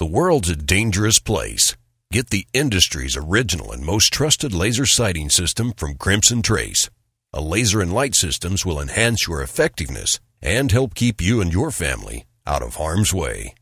[0.00, 1.76] The world's a dangerous place.
[2.10, 6.88] Get the industry's original and most trusted laser sighting system from Crimson Trace.
[7.34, 11.70] A laser and light systems will enhance your effectiveness and help keep you and your
[11.70, 13.52] family out of harm's way.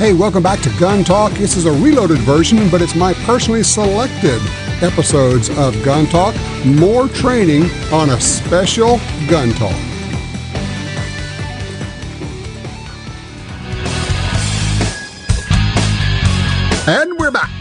[0.00, 1.30] Hey, welcome back to Gun Talk.
[1.32, 4.40] This is a reloaded version, but it's my personally selected
[4.82, 6.34] episodes of Gun Talk.
[6.64, 8.98] More training on a special
[9.28, 9.74] Gun Talk.
[16.88, 17.59] And we're back.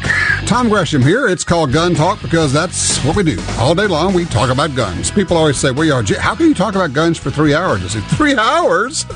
[0.50, 1.28] Tom Gresham here.
[1.28, 3.40] It's called Gun Talk because that's what we do.
[3.60, 5.12] All day long, we talk about guns.
[5.12, 7.84] People always say, well, you how can you talk about guns for three hours?
[7.86, 9.06] I say, three hours?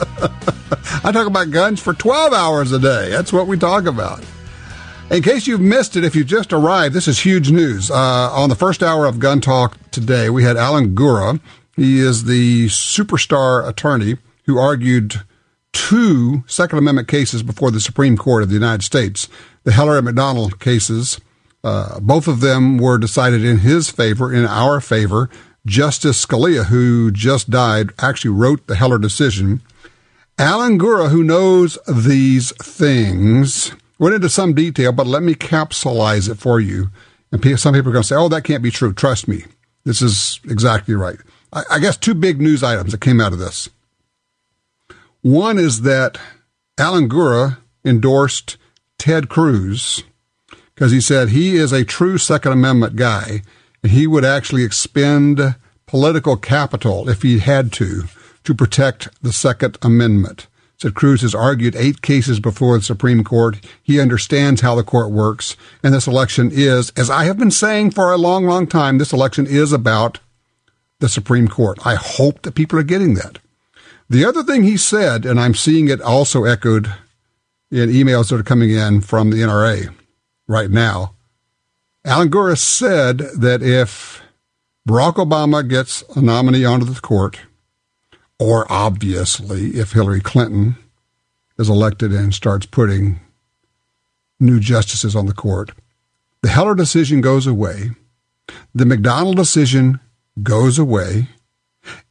[1.03, 3.09] I talk about guns for 12 hours a day.
[3.09, 4.23] That's what we talk about.
[5.09, 7.89] In case you've missed it, if you just arrived, this is huge news.
[7.89, 7.95] Uh,
[8.31, 11.39] on the first hour of Gun Talk today, we had Alan Gura.
[11.75, 15.23] He is the superstar attorney who argued
[15.71, 19.27] two Second Amendment cases before the Supreme Court of the United States.
[19.63, 21.19] The Heller and McDonald cases,
[21.63, 25.29] uh, both of them were decided in his favor, in our favor.
[25.65, 29.61] Justice Scalia, who just died, actually wrote the Heller decision.
[30.37, 36.35] Alan Gura, who knows these things, went into some detail, but let me capsulize it
[36.35, 36.89] for you.
[37.31, 38.93] And some people are going to say, oh, that can't be true.
[38.93, 39.45] Trust me.
[39.85, 41.17] This is exactly right.
[41.51, 43.69] I, I guess two big news items that came out of this.
[45.21, 46.17] One is that
[46.77, 48.57] Alan Gura endorsed
[48.97, 50.03] Ted Cruz
[50.75, 53.41] because he said he is a true Second Amendment guy
[53.81, 55.55] and he would actually expend
[55.85, 58.03] political capital if he had to
[58.43, 60.47] to protect the Second Amendment.
[60.77, 63.57] Said Cruz has argued eight cases before the Supreme Court.
[63.81, 65.55] He understands how the court works.
[65.81, 69.13] And this election is, as I have been saying for a long, long time, this
[69.13, 70.19] election is about
[70.99, 71.85] the Supreme Court.
[71.85, 73.39] I hope that people are getting that.
[74.09, 76.93] The other thing he said, and I'm seeing it also echoed
[77.73, 79.93] in emails that are coming in from the NRA
[80.47, 81.15] right now,
[82.05, 84.21] Alan Gura said that if
[84.87, 87.39] Barack Obama gets a nominee onto the court,
[88.39, 90.75] or obviously if Hillary Clinton
[91.57, 93.19] is elected and starts putting
[94.39, 95.71] new justices on the court,
[96.43, 97.91] the Heller decision goes away,
[98.75, 99.99] the McDonald decision
[100.43, 101.29] goes away,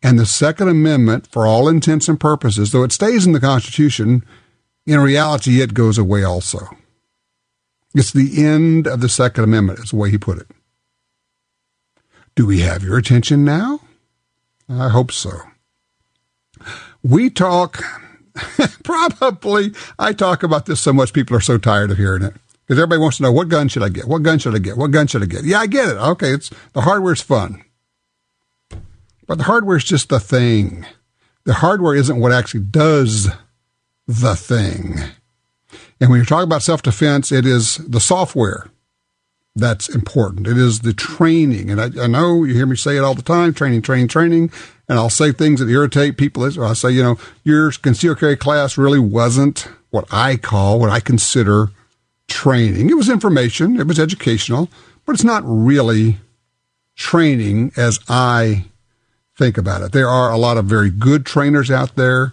[0.03, 4.25] and the Second Amendment, for all intents and purposes, though it stays in the Constitution,
[4.87, 6.69] in reality, it goes away also.
[7.95, 10.49] It's the end of the Second Amendment, is the way he put it.
[12.35, 13.81] Do we have your attention now?
[14.69, 15.33] I hope so.
[17.03, 17.83] We talk,
[18.83, 22.35] probably, I talk about this so much, people are so tired of hearing it.
[22.67, 24.07] Because everybody wants to know what gun should I get?
[24.07, 24.79] What gun should I get?
[24.79, 25.45] What gun should I get?
[25.45, 25.97] Yeah, I get it.
[25.97, 27.63] Okay, it's the hardware's fun.
[29.27, 30.87] But the hardware is just the thing.
[31.45, 33.29] The hardware isn't what actually does
[34.07, 34.97] the thing.
[36.01, 38.71] And when you're talking about self defense, it is the software
[39.55, 40.47] that's important.
[40.47, 41.71] It is the training.
[41.71, 44.51] And I, I, know you hear me say it all the time training, training, training.
[44.89, 46.43] And I'll say things that irritate people.
[46.45, 51.01] I say, you know, your concealed carry class really wasn't what I call, what I
[51.01, 51.69] consider
[52.29, 52.89] training.
[52.89, 54.71] It was information, it was educational,
[55.05, 56.19] but it's not really
[56.97, 58.65] training as I
[59.37, 59.93] think about it.
[59.93, 62.33] There are a lot of very good trainers out there,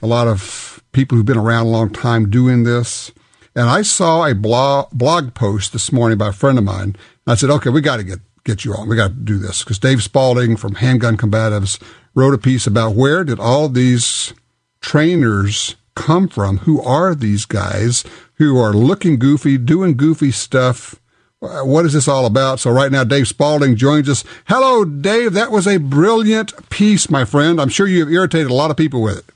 [0.00, 3.10] a lot of people who've been around a long time doing this.
[3.54, 6.96] And I saw a blog, blog post this morning by a friend of mine.
[7.26, 8.88] I said, okay, we got to get, get you on.
[8.88, 11.82] We got to do this because Dave Spaulding from Handgun Combatives
[12.14, 14.32] wrote a piece about where did all these
[14.80, 16.58] trainers come from?
[16.58, 20.94] Who are these guys who are looking goofy, doing goofy stuff?
[21.40, 22.60] What is this all about?
[22.60, 24.24] So right now, Dave Spaulding joins us.
[24.46, 25.34] Hello, Dave.
[25.34, 27.60] That was a brilliant piece, my friend.
[27.60, 29.34] I'm sure you have irritated a lot of people with it.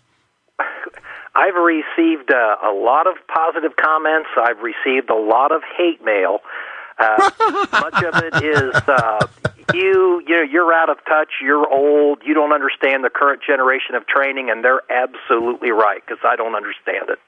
[1.35, 4.29] I've received uh, a lot of positive comments.
[4.37, 6.41] I've received a lot of hate mail.
[6.99, 7.31] Uh,
[7.73, 9.27] much of it is uh,
[9.73, 10.23] you.
[10.27, 11.31] You know, you're out of touch.
[11.41, 12.21] You're old.
[12.25, 16.55] You don't understand the current generation of training, and they're absolutely right because I don't
[16.55, 17.19] understand it.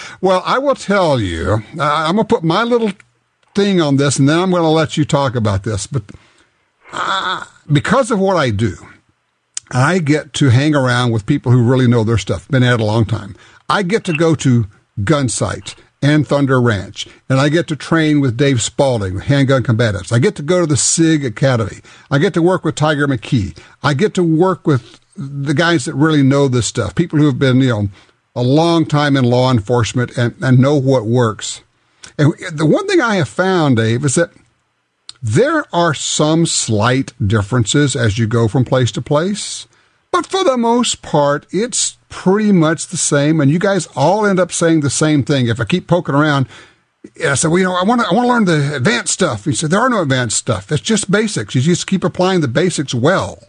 [0.20, 2.92] well, I will tell you, I'm going to put my little
[3.54, 5.86] thing on this and then I'm going to let you talk about this.
[5.86, 6.02] But
[6.92, 8.76] uh, because of what I do,
[9.70, 12.80] I get to hang around with people who really know their stuff, been at it
[12.80, 13.34] a long time.
[13.68, 14.66] I get to go to
[15.02, 20.12] gun Gunsite and Thunder Ranch, and I get to train with Dave Spaulding, Handgun Combatives.
[20.12, 21.78] I get to go to the SIG Academy.
[22.10, 23.58] I get to work with Tiger McKee.
[23.82, 27.38] I get to work with the guys that really know this stuff, people who have
[27.38, 27.88] been, you know,
[28.36, 31.62] a long time in law enforcement and, and know what works.
[32.18, 34.30] And the one thing I have found, Dave, is that
[35.26, 39.66] there are some slight differences as you go from place to place,
[40.12, 43.40] but for the most part, it's pretty much the same.
[43.40, 45.48] And you guys all end up saying the same thing.
[45.48, 46.46] If I keep poking around,
[47.26, 49.46] I said, well, you know, I want to, I want to learn the advanced stuff.
[49.46, 50.70] He said, there are no advanced stuff.
[50.70, 51.54] It's just basics.
[51.54, 53.42] You just keep applying the basics well.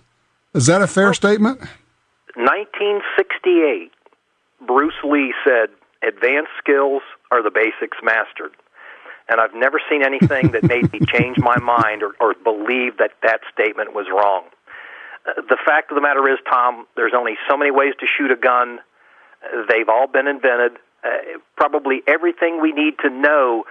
[0.53, 1.59] Is that a fair statement?
[2.37, 3.91] 1968,
[4.65, 5.67] Bruce Lee said,
[6.07, 7.01] advanced skills
[7.31, 8.55] are the basics mastered.
[9.27, 13.11] And I've never seen anything that made me change my mind or, or believe that
[13.23, 14.45] that statement was wrong.
[15.25, 18.31] Uh, the fact of the matter is, Tom, there's only so many ways to shoot
[18.31, 18.79] a gun.
[19.67, 20.77] They've all been invented.
[21.03, 23.65] Uh, probably everything we need to know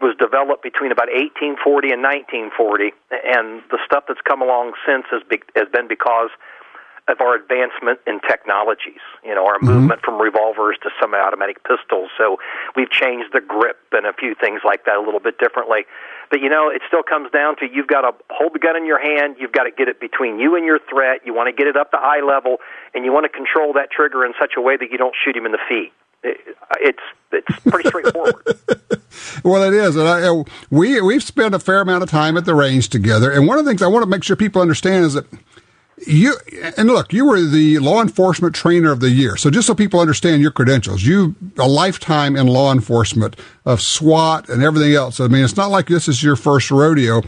[0.00, 5.22] was developed between about 1840 and 1940, and the stuff that's come along since has,
[5.24, 6.28] be, has been because
[7.08, 9.02] of our advancement in technologies.
[9.24, 9.66] You know, our mm-hmm.
[9.66, 12.10] movement from revolvers to semi-automatic pistols.
[12.18, 12.38] So
[12.74, 15.86] we've changed the grip and a few things like that a little bit differently.
[16.30, 18.86] But you know, it still comes down to you've got to hold the gun in
[18.86, 19.36] your hand.
[19.38, 21.20] You've got to get it between you and your threat.
[21.24, 22.56] You want to get it up to eye level,
[22.94, 25.36] and you want to control that trigger in such a way that you don't shoot
[25.36, 25.92] him in the feet.
[26.80, 28.42] it's it's pretty straightforward.
[29.44, 32.54] well, it is, and I, we we've spent a fair amount of time at the
[32.54, 33.30] range together.
[33.30, 35.26] And one of the things I want to make sure people understand is that
[36.06, 36.36] you
[36.76, 39.36] and look, you were the law enforcement trainer of the year.
[39.36, 44.48] So just so people understand your credentials, you a lifetime in law enforcement of SWAT
[44.48, 45.20] and everything else.
[45.20, 47.22] I mean, it's not like this is your first rodeo.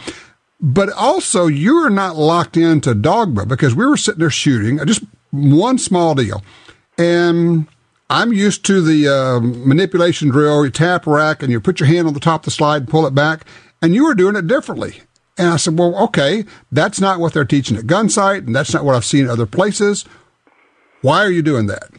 [0.61, 5.05] But also, you are not locked into dogma because we were sitting there shooting just
[5.31, 6.43] one small deal.
[6.99, 7.69] And
[8.11, 10.65] I'm used to the uh, manipulation drill.
[10.65, 12.89] You tap rack and you put your hand on the top of the slide and
[12.89, 13.47] pull it back.
[13.81, 15.03] And you were doing it differently.
[15.39, 18.85] And I said, well, okay, that's not what they're teaching at Gunsite, and that's not
[18.85, 20.05] what I've seen other places.
[21.01, 21.91] Why are you doing that?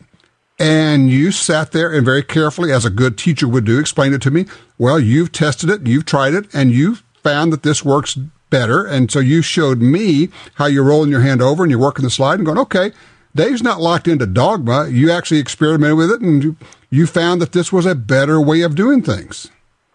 [0.59, 4.21] And you sat there and very carefully, as a good teacher would do, explained it
[4.23, 4.45] to me.
[4.77, 8.17] Well, you've tested it, you've tried it, and you found that this works
[8.49, 8.85] better.
[8.85, 12.09] And so you showed me how you're rolling your hand over and you're working the
[12.09, 12.91] slide and going, okay,
[13.35, 14.89] Dave's not locked into dogma.
[14.89, 16.57] You actually experimented with it and
[16.89, 19.51] you found that this was a better way of doing things.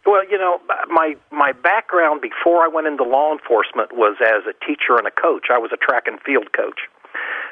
[0.07, 0.61] Well, you know,
[0.95, 5.11] my my background before I went into law enforcement was as a teacher and a
[5.11, 5.51] coach.
[5.51, 6.87] I was a track and field coach.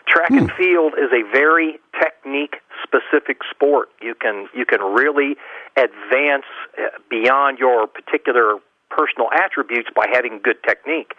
[0.06, 0.56] Track and hmm.
[0.56, 3.88] field is a very technique specific sport.
[4.00, 5.36] You can you can really
[5.76, 6.46] advance
[6.78, 8.58] uh, beyond your particular
[8.90, 11.12] personal attributes by having good technique.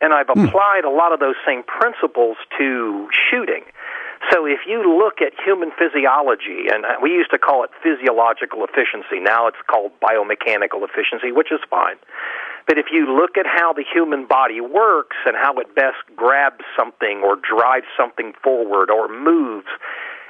[0.00, 0.46] And I've hmm.
[0.46, 3.64] applied a lot of those same principles to shooting.
[4.28, 9.18] So if you look at human physiology, and we used to call it physiological efficiency,
[9.18, 11.96] now it's called biomechanical efficiency, which is fine.
[12.66, 16.62] But if you look at how the human body works and how it best grabs
[16.76, 19.66] something or drives something forward or moves,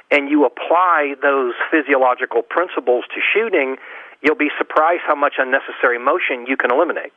[0.09, 3.75] and you apply those physiological principles to shooting,
[4.21, 7.11] you'll be surprised how much unnecessary motion you can eliminate.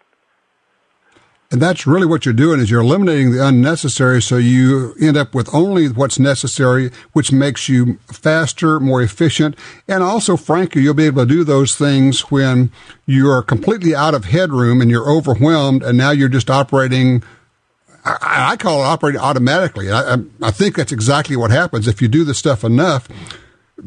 [1.55, 5.37] And that's really what you're doing is you're eliminating the unnecessary so you end up
[5.37, 9.57] with only what's necessary, which makes you faster, more efficient.
[9.87, 12.73] And also, frankly, you'll be able to do those things when
[13.07, 17.23] you are completely out of headroom and you're overwhelmed and now you're just operating
[18.05, 19.93] I, I call it operating automatically.
[19.93, 21.87] I, I, think that's exactly what happens.
[21.87, 23.09] If you do this stuff enough,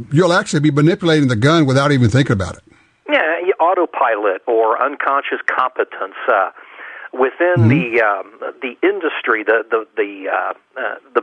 [0.10, 2.64] you'll actually be manipulating the gun without even thinking about it.
[3.12, 6.16] Yeah, autopilot or unconscious competence.
[6.28, 6.52] Uh,
[7.18, 7.70] within mm-hmm.
[7.70, 11.22] the um, the industry, the the the uh, uh, the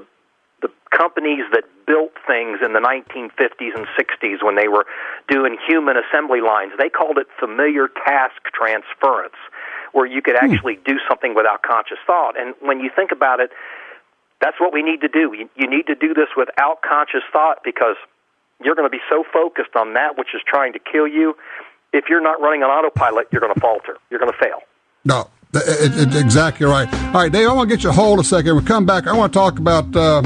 [0.63, 4.87] the companies that built things in the 1950s and 60s when they were
[5.29, 9.37] doing human assembly lines, they called it familiar task transference,
[9.93, 10.51] where you could hmm.
[10.51, 12.41] actually do something without conscious thought.
[12.41, 13.51] And when you think about it,
[14.41, 15.35] that's what we need to do.
[15.37, 17.97] You, you need to do this without conscious thought because
[18.63, 21.37] you're going to be so focused on that which is trying to kill you.
[21.93, 23.99] If you're not running on autopilot, you're going to falter.
[24.11, 24.61] You're going to fail.
[25.05, 26.93] No, it, it, exactly right.
[27.07, 28.57] All right, Dave, I want to get you hold a second.
[28.57, 29.07] We come back.
[29.07, 30.23] I want to talk about uh,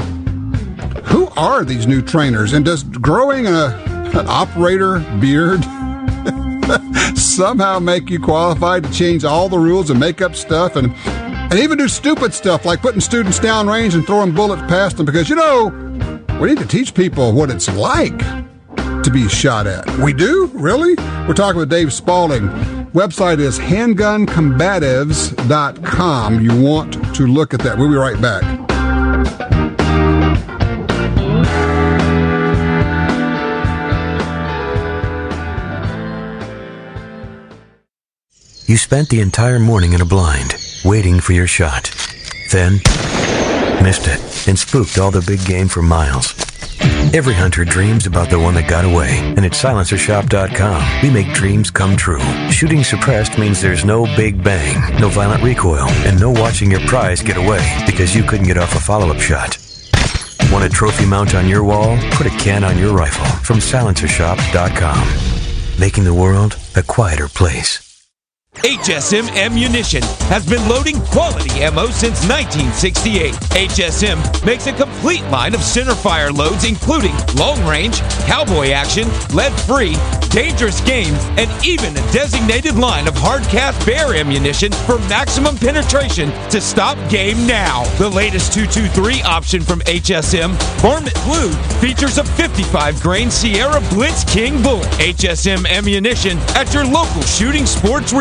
[1.03, 3.67] who are these new trainers, and does growing a,
[4.13, 5.63] an operator beard
[7.17, 11.59] somehow make you qualified to change all the rules and make up stuff and and
[11.59, 15.05] even do stupid stuff like putting students downrange and throwing bullets past them?
[15.05, 15.69] Because you know
[16.39, 18.17] we need to teach people what it's like
[19.03, 19.87] to be shot at.
[19.97, 20.51] We do?
[20.53, 20.95] Really?
[21.27, 22.78] We're talking with Dave Spaulding.
[22.93, 26.41] Website is handguncombatives.com.
[26.41, 27.77] You want to look at that.
[27.77, 28.41] We'll be right back.
[38.65, 41.91] You spent the entire morning in a blind, waiting for your shot.
[42.51, 42.73] Then,
[43.83, 46.33] missed it and spooked all the big game for miles.
[47.11, 51.71] Every hunter dreams about the one that got away, and at silencershop.com, we make dreams
[51.71, 52.21] come true.
[52.51, 57.23] Shooting suppressed means there's no big bang, no violent recoil, and no watching your prize
[57.23, 59.57] get away because you couldn't get off a follow up shot.
[60.51, 61.97] Want a trophy mount on your wall?
[62.11, 65.79] Put a can on your rifle from silencershop.com.
[65.79, 67.88] Making the world a quieter place.
[68.55, 73.33] HSM Ammunition has been loading quality ammo since 1968.
[73.33, 79.95] HSM makes a complete line of centerfire loads, including long range, cowboy action, lead free,
[80.29, 86.29] dangerous games, and even a designated line of hard cast bear ammunition for maximum penetration
[86.49, 87.83] to stop game now.
[87.97, 90.51] The latest 223 option from HSM,
[90.81, 94.87] Varmint Blue, features a 55 grain Sierra Blitz King bullet.
[94.99, 98.11] HSM Ammunition at your local shooting sports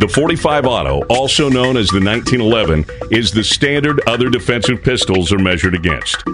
[0.00, 5.38] The 45 Auto, also known as the 1911, is the standard other defensive pistols are
[5.38, 6.24] measured against.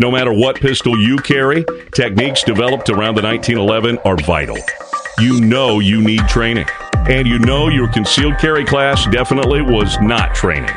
[0.00, 4.58] No matter what pistol you carry, techniques developed around the 1911 are vital.
[5.20, 6.66] You know you need training,
[7.08, 10.74] and you know your concealed carry class definitely was not training.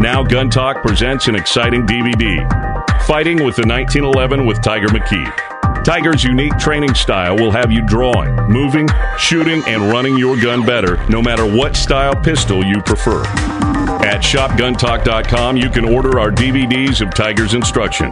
[0.00, 2.40] Now Gun Talk presents an exciting DVD,
[3.04, 5.45] Fighting with the 1911 with Tiger McKee.
[5.86, 8.88] Tiger's unique training style will have you drawing, moving,
[9.20, 13.22] shooting, and running your gun better no matter what style pistol you prefer.
[14.02, 18.10] At shopguntalk.com, you can order our DVDs of Tiger's instruction.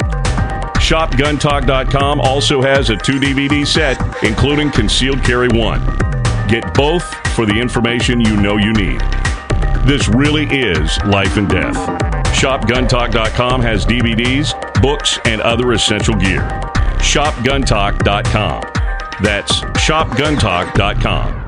[0.78, 5.81] ShopGuntalk.com also has a two DVD set, including Concealed Carry 1.
[6.47, 7.02] Get both
[7.35, 9.00] for the information you know you need.
[9.85, 11.75] This really is life and death.
[12.37, 16.63] ShopGuntalk.com has DVDs, books, and other essential gear
[17.04, 18.62] shopguntalk.com.
[19.23, 21.44] That's shopguntalk.com.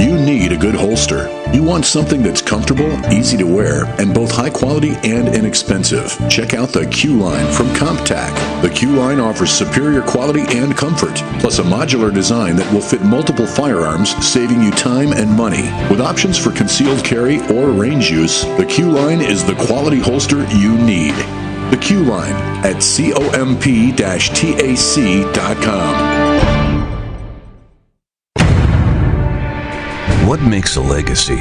[0.00, 1.28] You need a good holster.
[1.52, 6.16] You want something that's comfortable, easy to wear, and both high quality and inexpensive.
[6.28, 8.62] Check out the Q line from CompTac.
[8.62, 13.02] The Q line offers superior quality and comfort, plus a modular design that will fit
[13.02, 15.70] multiple firearms, saving you time and money.
[15.88, 20.44] With options for concealed carry or range use, the Q line is the quality holster
[20.56, 21.14] you need.
[21.72, 22.34] The Q line
[22.66, 23.62] at comp-tac.com.
[30.28, 31.40] What makes a legacy?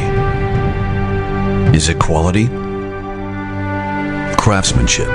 [1.76, 2.48] Is it quality?
[4.38, 5.10] Craftsmanship?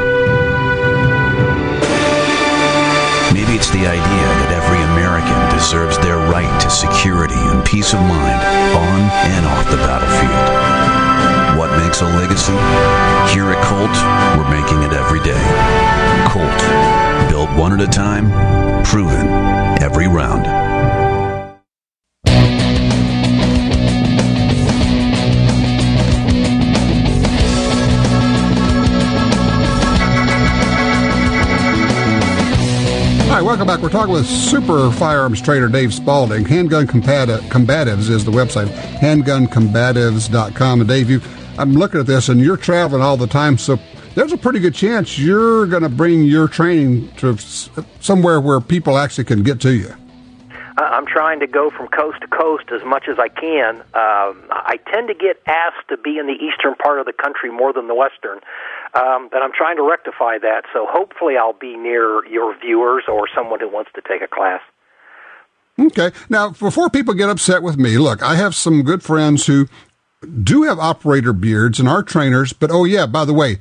[3.32, 8.00] Maybe it's the idea that every American deserves their right to security and peace of
[8.00, 8.44] mind
[8.76, 9.00] on
[9.32, 11.58] and off the battlefield.
[11.58, 12.95] What makes a legacy?
[13.36, 13.92] Here at Colt,
[14.38, 15.36] we're making it every day.
[16.26, 18.32] Colt, built one at a time,
[18.82, 19.26] proven
[19.82, 20.46] every round.
[33.28, 33.80] Hi, welcome back.
[33.80, 36.46] We're talking with super firearms trader Dave Spaulding.
[36.46, 40.80] Handgun Combatives is the website, handguncombatives.com.
[40.80, 41.20] And Dave, you,
[41.58, 43.78] I'm looking at this and you're traveling all the time, so
[44.14, 47.38] there's a pretty good chance you're going to bring your training to
[48.00, 49.94] somewhere where people actually can get to you.
[50.78, 53.76] I'm trying to go from coast to coast as much as I can.
[53.94, 57.50] Um, I tend to get asked to be in the eastern part of the country
[57.50, 58.40] more than the western,
[58.92, 60.64] um, but I'm trying to rectify that.
[60.74, 64.60] So hopefully, I'll be near your viewers or someone who wants to take a class.
[65.78, 66.10] Okay.
[66.28, 69.68] Now, before people get upset with me, look, I have some good friends who
[70.42, 73.58] do have operator beards and are trainers, but oh, yeah, by the way,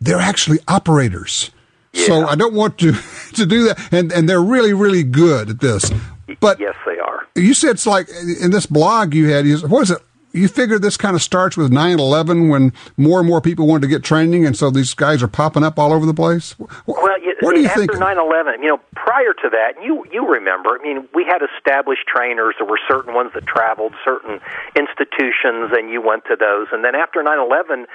[0.00, 1.50] they're actually operators.
[1.92, 2.06] Yeah.
[2.06, 2.92] So I don't want to
[3.34, 5.90] to do that, and and they're really really good at this.
[6.38, 7.26] But yes, they are.
[7.34, 8.08] You said it's like
[8.40, 9.46] in this blog you had.
[9.68, 10.02] What is it?
[10.32, 13.88] You figure this kind of starts with 9/11 when more and more people wanted to
[13.88, 16.54] get training, and so these guys are popping up all over the place.
[16.58, 17.92] Well, you, what do you after think?
[17.92, 20.78] 9/11, you know, prior to that, you you remember.
[20.78, 22.54] I mean, we had established trainers.
[22.58, 24.40] There were certain ones that traveled, certain
[24.76, 26.68] institutions, and you went to those.
[26.70, 27.86] And then after 9/11,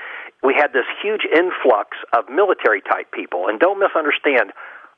[0.44, 3.48] we had this huge influx of military type people.
[3.48, 4.52] And don't misunderstand,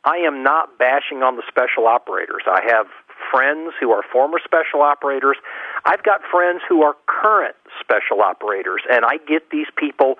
[0.05, 2.43] I am not bashing on the special operators.
[2.47, 2.87] I have
[3.31, 5.37] friends who are former special operators.
[5.85, 10.15] I've got friends who are current special operators, and I get these people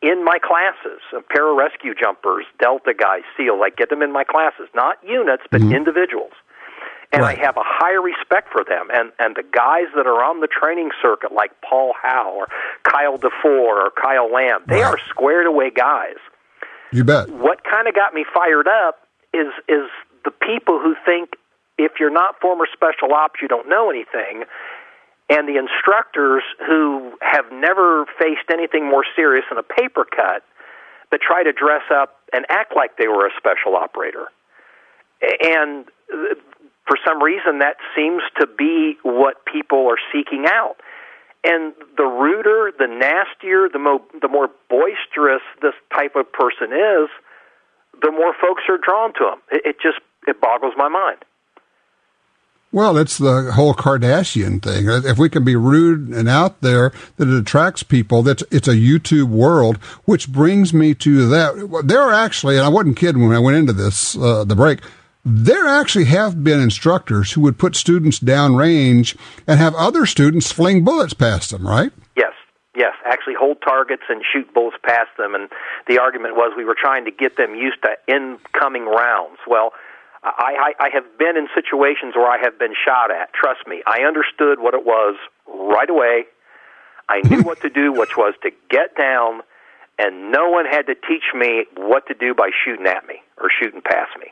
[0.00, 1.00] in my classes.
[1.34, 3.60] Pararescue jumpers, Delta guys, SEALs.
[3.62, 5.74] I get them in my classes, not units, but Mhm.
[5.74, 6.32] individuals.
[7.10, 7.38] And Right.
[7.38, 8.90] I have a high respect for them.
[8.92, 12.48] And and the guys that are on the training circuit, like Paul Howe or
[12.84, 14.92] Kyle Defoor or Kyle Lamb, they Right.
[14.92, 16.16] are squared away guys
[16.92, 17.28] You bet.
[17.30, 19.88] what kind of got me fired up is is
[20.24, 21.34] the people who think
[21.78, 24.44] if you're not former special ops you don't know anything
[25.30, 30.42] and the instructors who have never faced anything more serious than a paper cut
[31.10, 34.28] that try to dress up and act like they were a special operator.
[35.20, 36.34] And uh,
[36.86, 40.76] for some reason, that seems to be what people are seeking out.
[41.44, 47.08] And the ruder, the nastier, the, mo- the more boisterous this type of person is,
[48.00, 49.38] the more folks are drawn to him.
[49.50, 51.18] It, it just it boggles my mind.
[52.70, 54.88] Well, it's the whole Kardashian thing.
[54.88, 58.22] If we can be rude and out there, that it attracts people.
[58.22, 61.82] That's it's a YouTube world, which brings me to that.
[61.84, 64.80] There are actually, and I wasn't kidding when I went into this uh, the break.
[65.24, 70.84] There actually have been instructors who would put students downrange and have other students fling
[70.84, 71.66] bullets past them.
[71.66, 71.90] Right?
[72.16, 72.34] Yes,
[72.76, 72.92] yes.
[73.06, 75.34] Actually, hold targets and shoot bullets past them.
[75.34, 75.48] And
[75.86, 79.38] the argument was we were trying to get them used to incoming rounds.
[79.46, 79.72] Well
[80.22, 83.32] I, I, I have been in situations where I have been shot at.
[83.32, 86.24] Trust me, I understood what it was right away.
[87.08, 89.42] I knew what to do, which was to get down,
[89.98, 93.48] and no one had to teach me what to do by shooting at me or
[93.50, 94.26] shooting past me.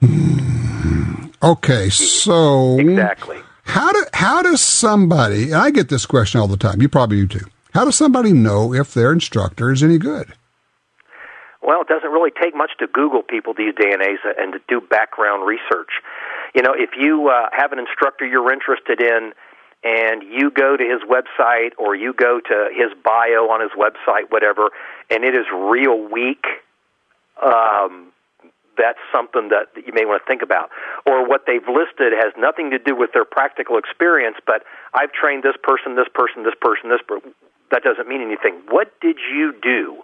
[0.00, 1.26] Hmm.
[1.42, 3.38] Okay, so exactly.
[3.64, 5.44] How do how does somebody?
[5.44, 6.80] And I get this question all the time.
[6.80, 7.46] You probably do too.
[7.74, 10.32] How does somebody know if their instructor is any good?
[11.68, 14.80] Well, it doesn't really take much to Google people these days and and to do
[14.80, 16.00] background research.
[16.54, 19.34] You know, if you uh, have an instructor you're interested in
[19.84, 24.32] and you go to his website or you go to his bio on his website,
[24.32, 24.70] whatever,
[25.10, 26.42] and it is real weak,
[27.44, 28.12] um,
[28.78, 30.70] that's something that you may want to think about.
[31.04, 35.42] Or what they've listed has nothing to do with their practical experience, but I've trained
[35.42, 37.34] this person, this person, this person, this person.
[37.70, 38.56] That doesn't mean anything.
[38.70, 40.02] What did you do?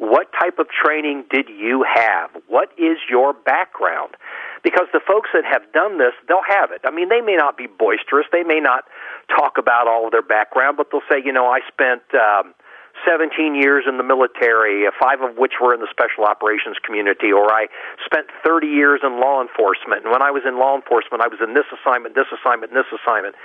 [0.00, 2.30] What type of training did you have?
[2.48, 4.16] What is your background?
[4.64, 6.80] Because the folks that have done this, they'll have it.
[6.88, 8.24] I mean, they may not be boisterous.
[8.32, 8.88] They may not
[9.28, 12.56] talk about all of their background, but they'll say, you know, I spent um,
[13.04, 17.28] 17 years in the military, uh, five of which were in the special operations community,
[17.28, 17.68] or I
[18.00, 20.08] spent 30 years in law enforcement.
[20.08, 22.88] And when I was in law enforcement, I was in this assignment, this assignment, this
[22.88, 23.36] assignment.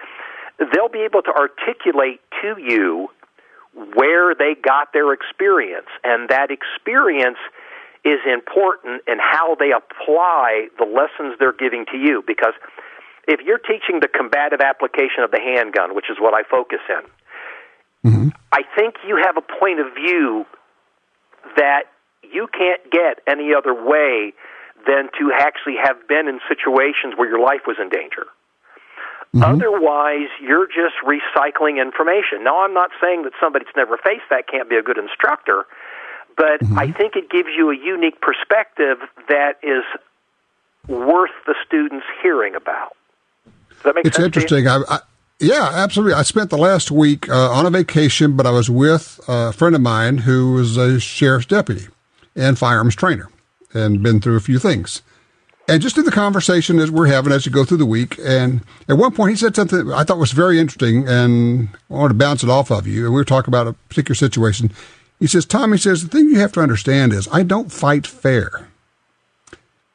[0.56, 3.12] They'll be able to articulate to you
[3.76, 7.38] where they got their experience, and that experience
[8.06, 12.24] is important in how they apply the lessons they're giving to you.
[12.26, 12.54] Because
[13.28, 18.12] if you're teaching the combative application of the handgun, which is what I focus in,
[18.12, 18.30] mm-hmm.
[18.52, 20.46] I think you have a point of view
[21.58, 21.92] that
[22.24, 24.34] you can't get any other way
[24.88, 28.28] than to actually have been in situations where your life was in danger.
[29.36, 29.44] Mm-hmm.
[29.44, 32.42] Otherwise, you're just recycling information.
[32.46, 35.66] Now, I'm not saying that somebody that's never faced that can't be a good instructor,
[36.38, 36.80] but mm-hmm.
[36.80, 39.84] I think it gives you a unique perspective that is
[40.88, 42.96] worth the students hearing about.
[43.72, 44.28] Does that make it's sense?
[44.28, 44.70] It's interesting.
[44.70, 45.00] I, I,
[45.42, 46.14] yeah, absolutely.
[46.14, 49.76] I spent the last week uh, on a vacation, but I was with a friend
[49.76, 51.88] of mine who was a sheriff's deputy
[52.38, 53.28] and firearms trainer
[53.74, 55.02] and been through a few things
[55.68, 58.62] and just in the conversation that we're having as you go through the week, and
[58.88, 62.20] at one point he said something I thought was very interesting, and I wanted to
[62.20, 63.06] bounce it off of you.
[63.06, 64.72] And we were talking about a particular situation.
[65.20, 68.68] He says, Tommy says, the thing you have to understand is I don't fight fair.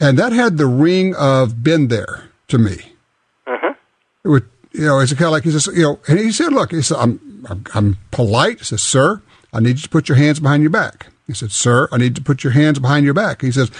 [0.01, 2.95] And that had the ring of been there to me.
[3.47, 3.73] Mm-hmm.
[4.25, 6.53] It would, you know, it's kind of like he says, you know, and he said,
[6.53, 8.59] look, he said, I'm, I'm, I'm polite.
[8.61, 9.21] He says, sir,
[9.53, 11.09] I need you to put your hands behind your back.
[11.27, 13.43] He said, sir, I need to put your hands behind your back.
[13.43, 13.71] He says,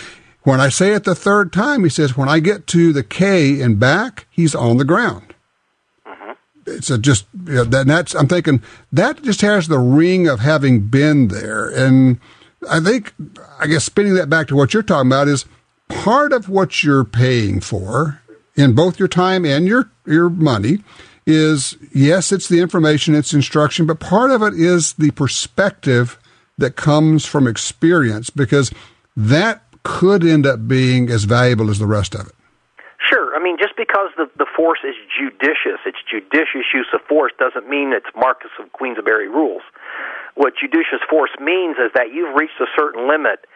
[0.43, 3.61] when I say it the third time, he says, when I get to the K
[3.61, 5.35] and back, he's on the ground.
[6.07, 6.33] Mm-hmm.
[6.67, 10.41] It's a just, you know, that, that's, I'm thinking that just has the ring of
[10.41, 11.69] having been there.
[11.69, 12.19] And
[12.69, 13.13] I think,
[13.59, 15.45] I guess spinning that back to what you're talking about is
[15.89, 18.23] part of what you're paying for
[18.57, 20.79] in both your time and your, your money
[21.27, 26.19] is yes, it's the information, it's instruction, but part of it is the perspective
[26.59, 28.71] that comes from experience because
[29.17, 32.35] that could end up being as valuable as the rest of it.
[33.09, 33.35] Sure.
[33.35, 37.69] I mean, just because the, the force is judicious, it's judicious use of force, doesn't
[37.69, 39.63] mean it's Marquess of Queensberry rules.
[40.35, 43.47] What judicious force means is that you've reached a certain limit.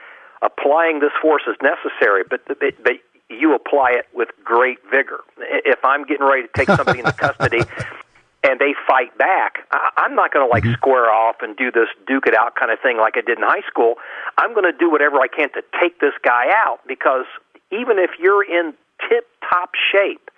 [0.42, 2.94] Applying this force is necessary, but, but, but
[3.30, 5.20] you apply it with great vigor.
[5.38, 7.60] If I'm getting ready to take somebody into custody
[8.44, 9.64] and they fight back,
[9.96, 10.74] I'm not going to like mm-hmm.
[10.74, 13.44] square off and do this duke it out kind of thing like I did in
[13.44, 13.94] high school.
[14.36, 17.24] I'm going to do whatever I can to take this guy out because
[17.72, 18.74] even if you're in
[19.08, 20.30] tip top shape,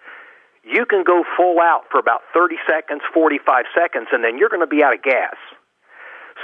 [0.63, 4.63] you can go full out for about 30 seconds, 45 seconds, and then you're going
[4.63, 5.37] to be out of gas.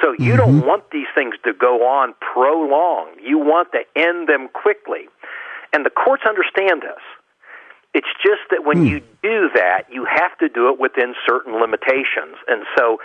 [0.00, 0.36] So you mm-hmm.
[0.36, 3.18] don't want these things to go on prolonged.
[3.22, 5.06] You want to end them quickly.
[5.72, 7.02] And the courts understand this.
[7.94, 8.86] It's just that when hmm.
[8.86, 12.36] you do that, you have to do it within certain limitations.
[12.48, 12.98] And so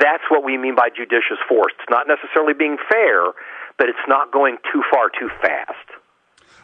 [0.00, 1.72] that's what we mean by judicious force.
[1.80, 3.32] It's not necessarily being fair,
[3.76, 5.76] but it's not going too far too fast.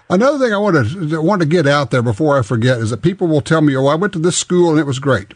[0.08, 3.02] Another thing I want to want to get out there before I forget is that
[3.02, 5.32] people will tell me, "Oh, I went to this school and it was great,"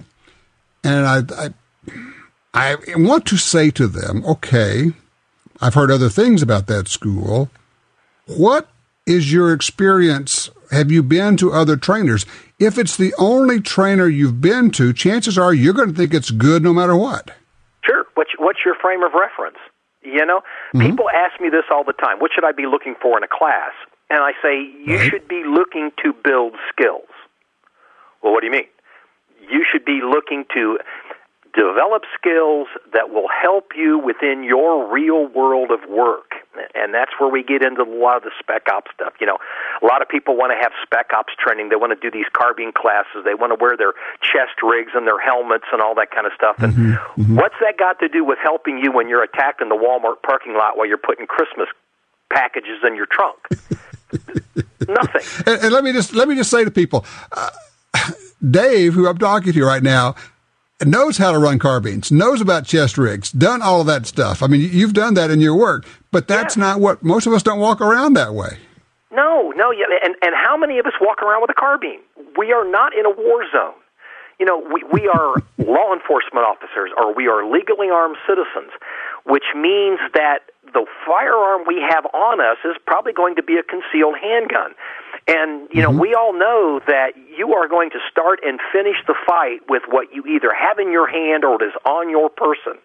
[0.85, 1.23] and I,
[2.53, 4.93] I, I want to say to them, "Okay,
[5.61, 7.51] I've heard other things about that school.
[8.27, 8.69] What
[9.07, 10.51] is your experience?
[10.71, 12.27] Have you been to other trainers?
[12.59, 16.31] If it's the only trainer you've been to, chances are you're going to think it's
[16.31, 17.31] good no matter what."
[17.85, 18.05] Sure.
[18.15, 19.59] What's what's your frame of reference?
[20.03, 20.41] You know,
[20.75, 20.81] mm-hmm.
[20.81, 22.19] people ask me this all the time.
[22.19, 23.73] What should I be looking for in a class?
[24.11, 25.11] And I say, you right.
[25.11, 27.09] should be looking to build skills.
[28.23, 28.69] Well, what do you mean?
[29.51, 30.79] You should be looking to
[31.59, 36.39] develop skills that will help you within your real world of work.
[36.75, 39.15] And that's where we get into a lot of the spec ops stuff.
[39.21, 39.39] You know,
[39.83, 41.69] a lot of people want to have spec ops training.
[41.69, 43.27] They want to do these carbine classes.
[43.27, 46.33] They want to wear their chest rigs and their helmets and all that kind of
[46.35, 46.63] stuff.
[46.63, 47.37] And mm-hmm, mm-hmm.
[47.37, 50.55] what's that got to do with helping you when you're attacked in the Walmart parking
[50.55, 51.67] lot while you're putting Christmas
[52.33, 53.39] packages in your trunk?
[54.87, 55.23] Nothing.
[55.47, 57.51] And, and, let me just let me just say to people, uh,
[58.39, 60.15] Dave, who I'm talking to right now,
[60.85, 64.43] knows how to run carbines, knows about chest rigs, done all of that stuff.
[64.43, 66.65] I mean, you've done that in your work, but that's yeah.
[66.65, 68.59] not what most of us don't walk around that way.
[69.11, 72.01] No, no, yeah, and and how many of us walk around with a carbine?
[72.37, 73.75] We are not in a war zone.
[74.39, 78.71] You know, we we are law enforcement officers, or we are legally armed citizens,
[79.25, 83.63] which means that the firearm we have on us is probably going to be a
[83.63, 84.75] concealed handgun.
[85.29, 86.01] And, you know, mm-hmm.
[86.01, 90.09] we all know that you are going to start and finish the fight with what
[90.13, 92.81] you either have in your hand or it is on your person.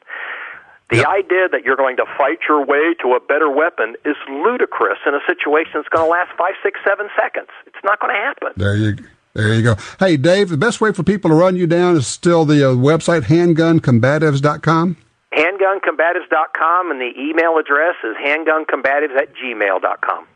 [0.90, 1.08] The yep.
[1.08, 5.16] idea that you're going to fight your way to a better weapon is ludicrous in
[5.16, 7.48] a situation that's going to last five, six, seven seconds.
[7.66, 8.50] It's not going to happen.
[8.58, 8.98] There you
[9.34, 9.76] there you go.
[10.00, 12.76] Hey, Dave, the best way for people to run you down is still the uh,
[12.76, 14.98] website handguncombatives.com?
[15.34, 20.28] handguncombatives.com, and the email address is handguncombatives at gmail.com.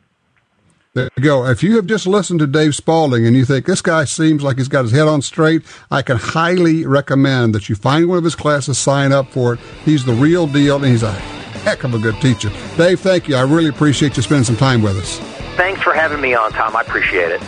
[0.94, 1.46] There you go.
[1.46, 4.58] If you have just listened to Dave Spaulding and you think this guy seems like
[4.58, 8.24] he's got his head on straight, I can highly recommend that you find one of
[8.24, 9.60] his classes, sign up for it.
[9.86, 12.50] He's the real deal, and he's a heck of a good teacher.
[12.78, 13.36] Dave, thank you.
[13.36, 15.20] I really appreciate you spending some time with us.
[15.56, 16.76] Thanks for having me on, Tom.
[16.76, 17.42] I appreciate it.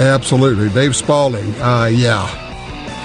[0.00, 0.68] Absolutely.
[0.68, 2.42] Dave Spaulding, Uh, yeah.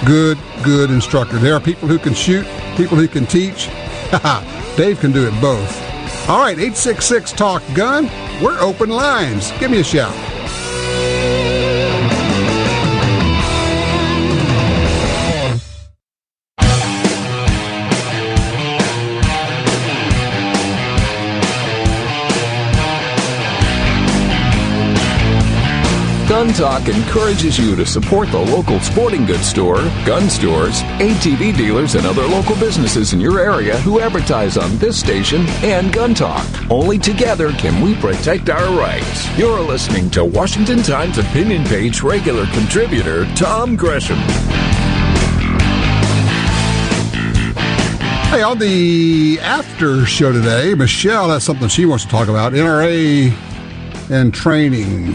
[0.04, 1.38] Good, good instructor.
[1.38, 2.44] There are people who can shoot,
[2.76, 3.68] people who can teach.
[4.76, 5.80] Dave can do it both.
[6.28, 8.06] All right, 866 Talk Gun.
[8.42, 9.52] We're open lines.
[9.60, 10.31] Give me a shout.
[26.42, 31.94] Gun Talk encourages you to support the local sporting goods store, gun stores, ATV dealers,
[31.94, 36.44] and other local businesses in your area who advertise on this station and Gun Talk.
[36.68, 39.38] Only together can we protect our rights.
[39.38, 44.18] You're listening to Washington Times opinion page regular contributor Tom Gresham.
[48.32, 53.32] Hey, on the after show today, Michelle has something she wants to talk about NRA
[54.10, 55.14] and training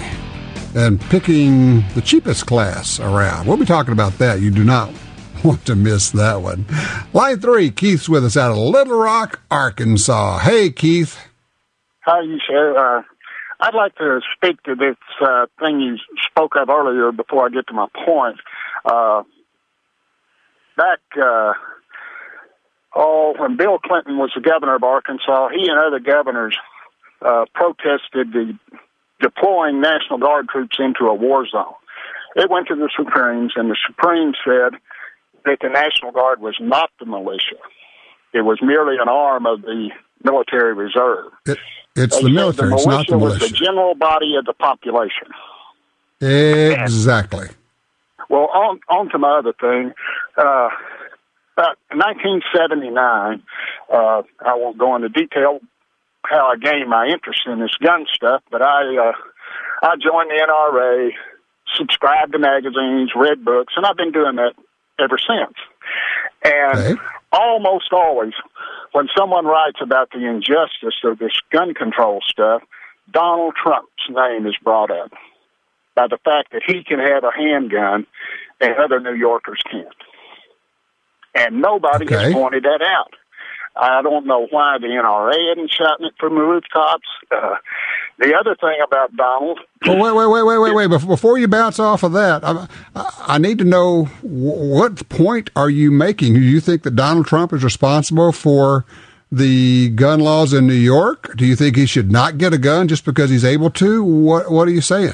[0.78, 3.48] and picking the cheapest class around.
[3.48, 4.40] We'll be talking about that.
[4.42, 4.94] You do not
[5.44, 6.66] want to miss that one.
[7.13, 10.40] Line three, Keith's with us out of Little Rock, Arkansas.
[10.40, 11.18] Hey, Keith.
[12.02, 12.78] Hi, you sir.
[12.78, 13.02] Uh,
[13.60, 15.98] I'd like to speak to this uh, thing you
[16.30, 18.38] spoke of earlier before I get to my point.
[18.86, 19.24] Uh,
[20.78, 21.54] back, uh,
[22.96, 26.56] oh, when Bill Clinton was the governor of Arkansas, he and other governors
[27.20, 28.58] uh, protested the
[29.22, 31.74] deploying National Guard troops into a war zone.
[32.36, 34.80] It went to the Supremes, and the Supremes said
[35.46, 37.58] that the National Guard was not the militia.
[38.34, 39.90] It was merely an arm of the
[40.24, 41.32] military reserve.
[41.46, 41.58] It,
[41.96, 43.40] it's the military, the it's not the militia.
[43.40, 45.30] was the general body of the population.
[46.22, 47.48] Exactly.
[47.48, 47.56] And,
[48.30, 49.94] well, on, on to my other thing.
[50.38, 50.70] Uh,
[51.58, 53.42] about 1979,
[53.92, 55.60] uh, I won't go into detail
[56.30, 59.13] how I gained my interest in this gun stuff, but I uh,
[59.82, 61.12] I joined the NRA,
[61.76, 64.54] subscribed to magazines, read books, and I've been doing that
[65.00, 65.56] ever since.
[66.44, 67.02] And okay.
[67.32, 68.34] almost always,
[68.92, 72.62] when someone writes about the injustice of this gun control stuff,
[73.12, 75.12] Donald Trump's name is brought up
[75.96, 78.06] by the fact that he can have a handgun
[78.60, 79.88] and other New Yorkers can't.
[81.34, 82.16] And nobody okay.
[82.16, 83.13] has pointed that out.
[83.80, 87.08] I don't know why the NRA isn't shouting it from the rooftops.
[87.32, 87.56] Uh,
[88.20, 89.60] The other thing about Donald.
[89.86, 91.08] Well, wait, wait, wait, wait, wait, wait.
[91.08, 95.92] Before you bounce off of that, I, I need to know what point are you
[95.92, 96.34] making?
[96.34, 98.86] Do you think that Donald Trump is responsible for
[99.32, 101.36] the gun laws in New York?
[101.38, 104.04] Do you think he should not get a gun just because he's able to?
[104.04, 105.13] What What are you saying?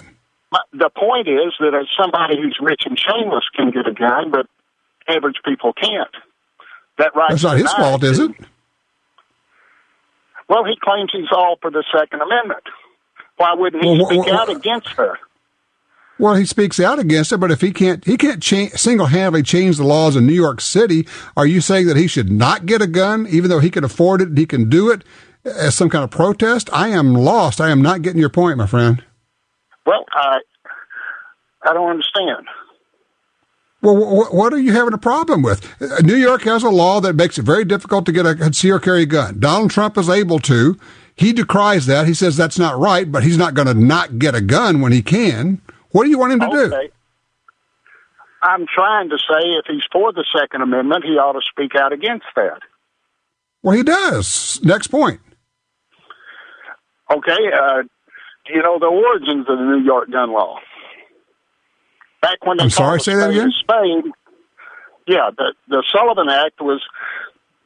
[0.72, 4.46] The point is that as somebody who's rich and shameless can get a gun, but
[5.10, 6.16] average people can't.
[7.00, 7.32] That right?
[7.32, 8.32] That's not his fault, is it?
[10.54, 12.62] Well, he claims he's all for the Second Amendment.
[13.38, 15.18] Why wouldn't he Well, speak well, out against her?
[16.20, 19.78] Well, he speaks out against it, but if he can't, he can't cha- single-handedly change
[19.78, 21.08] the laws in New York City.
[21.36, 24.22] Are you saying that he should not get a gun, even though he can afford
[24.22, 25.04] it and he can do it
[25.44, 26.70] uh, as some kind of protest?
[26.72, 27.60] I am lost.
[27.60, 29.04] I am not getting your point, my friend.
[29.88, 30.38] Well, I
[31.64, 32.46] I don't understand.
[33.84, 35.70] Well, what are you having a problem with?
[35.82, 38.80] Uh, New York has a law that makes it very difficult to get a conceal
[38.80, 39.42] carry gun.
[39.42, 40.80] Donald Trump is able to.
[41.16, 42.08] He decries that.
[42.08, 44.94] He says that's not right, but he's not going to not get a gun when
[44.94, 45.62] he can.
[45.92, 46.90] What do you want him to do?
[48.42, 51.92] I'm trying to say if he's for the Second Amendment, he ought to speak out
[51.92, 52.62] against that.
[53.64, 54.62] Well, he does.
[54.64, 55.20] Next point.
[57.12, 57.84] Okay, uh,
[58.46, 60.60] do you know the origins of the New York gun law?
[62.24, 63.52] Back when they I'm sorry, say that again?
[63.60, 64.12] Spade,
[65.08, 66.82] yeah, the the Sullivan Act was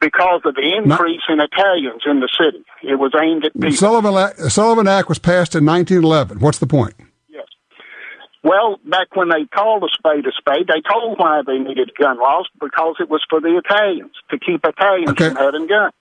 [0.01, 2.63] because of the increase in Italians in the city.
[2.83, 3.77] It was aimed at The people.
[3.77, 6.39] Sullivan Act, the Sullivan Act was passed in 1911.
[6.39, 6.95] What's the point?
[7.29, 7.45] Yes.
[8.43, 12.17] Well, back when they called a spade a spade, they told why they needed gun
[12.19, 15.27] laws because it was for the Italians to keep Italians Okay.
[15.29, 15.93] from having guns.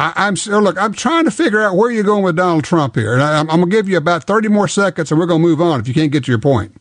[0.00, 0.76] I, I'm so look.
[0.80, 3.48] I'm trying to figure out where you're going with Donald Trump here, and I, I'm,
[3.50, 5.78] I'm going to give you about 30 more seconds, and we're going to move on
[5.80, 6.72] if you can't get to your point.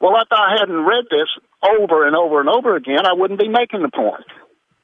[0.00, 1.28] Well, if I hadn't read this
[1.62, 4.24] over and over and over again, I wouldn't be making the point.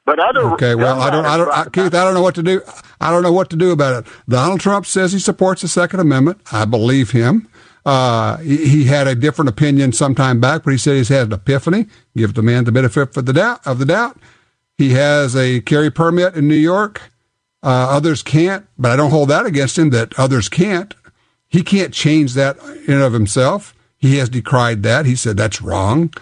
[0.05, 2.43] But other Okay, well, I don't, I don't, I, Keith, I don't know what to
[2.43, 2.61] do.
[3.01, 4.13] I don't know what to do about it.
[4.29, 6.39] Donald Trump says he supports the Second Amendment.
[6.51, 7.49] I believe him.
[7.85, 11.27] Uh, he, he had a different opinion some time back, but he said he's had
[11.27, 11.87] an epiphany.
[12.15, 14.17] Give the man the benefit for the doubt of the doubt.
[14.77, 17.01] He has a carry permit in New York.
[17.63, 20.93] Uh, others can't, but I don't hold that against him that others can't.
[21.49, 23.73] He can't change that in of himself.
[23.97, 25.05] He has decried that.
[25.05, 26.13] He said that's wrong.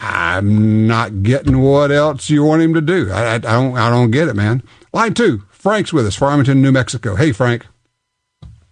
[0.00, 3.10] I'm not getting what else you want him to do.
[3.12, 3.76] I, I, I don't.
[3.76, 4.62] I don't get it, man.
[4.92, 7.14] Line two, Frank's with us, Farmington, New Mexico.
[7.14, 7.66] Hey, Frank.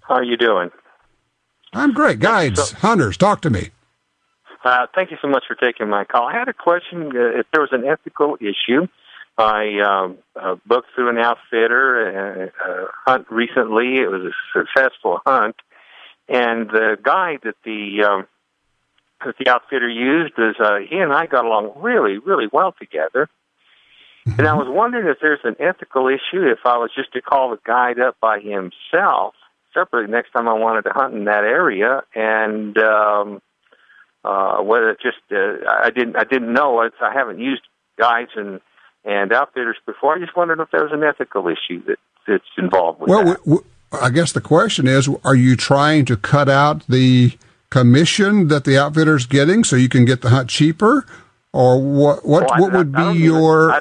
[0.01, 0.71] How are you doing?
[1.73, 2.19] I'm great.
[2.19, 3.71] Guides, hunters, talk to me.
[4.65, 6.27] Uh, thank you so much for taking my call.
[6.27, 7.17] I had a question.
[7.17, 8.89] Uh, if there was an ethical issue,
[9.39, 13.99] I um, uh, booked through an outfitter uh, uh, hunt recently.
[13.99, 15.57] It was a successful hunt,
[16.31, 18.27] and the guy that the um,
[19.25, 23.29] that the outfitter used is uh, he and I got along really, really well together.
[24.27, 27.51] And I was wondering if there's an ethical issue if I was just to call
[27.51, 29.35] the guide up by himself
[29.75, 33.43] separately next time I wanted to hunt in that area, and um,
[34.25, 37.63] uh, whether it just uh, I didn't I didn't know it's, I haven't used
[37.99, 38.61] guides and
[39.05, 40.17] and outfitters before.
[40.17, 43.39] I just wondered if there was an ethical issue that that's involved with Well, that.
[43.39, 47.37] w- w- I guess the question is: Are you trying to cut out the
[47.71, 51.07] commission that the outfitter's getting so you can get the hunt cheaper,
[51.53, 52.25] or what?
[52.27, 53.73] What, I- what would be even- your?
[53.73, 53.81] I-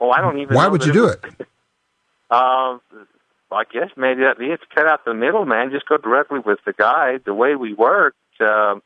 [0.00, 0.54] Oh, I don't even.
[0.54, 1.20] why would you do it?
[2.30, 2.78] Uh,
[3.50, 5.70] I guess maybe that it's cut out the middleman.
[5.72, 7.22] Just go directly with the guide.
[7.24, 8.82] The way we worked, um,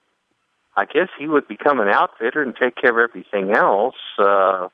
[0.74, 3.96] I guess he would become an outfitter and take care of everything else.
[4.18, 4.68] Uh,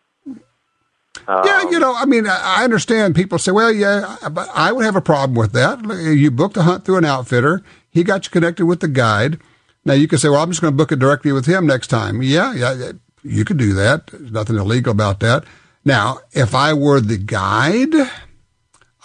[1.27, 4.85] Yeah, um, you know, I mean, I understand people say, well, yeah, but I would
[4.85, 5.81] have a problem with that.
[6.15, 7.63] You booked a hunt through an outfitter.
[7.91, 9.41] He got you connected with the guide.
[9.85, 11.89] Now you can say, well, I'm just going to book it directly with him next
[11.89, 12.23] time.
[12.23, 14.09] Yeah, yeah, yeah, you could do that.
[14.09, 15.45] There's nothing illegal about that.
[15.85, 17.95] Now, if I were the guide,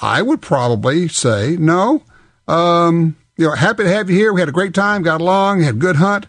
[0.01, 2.03] I would probably say, no,
[2.47, 4.33] um, you know, happy to have you here.
[4.33, 6.27] We had a great time, got along, had a good hunt.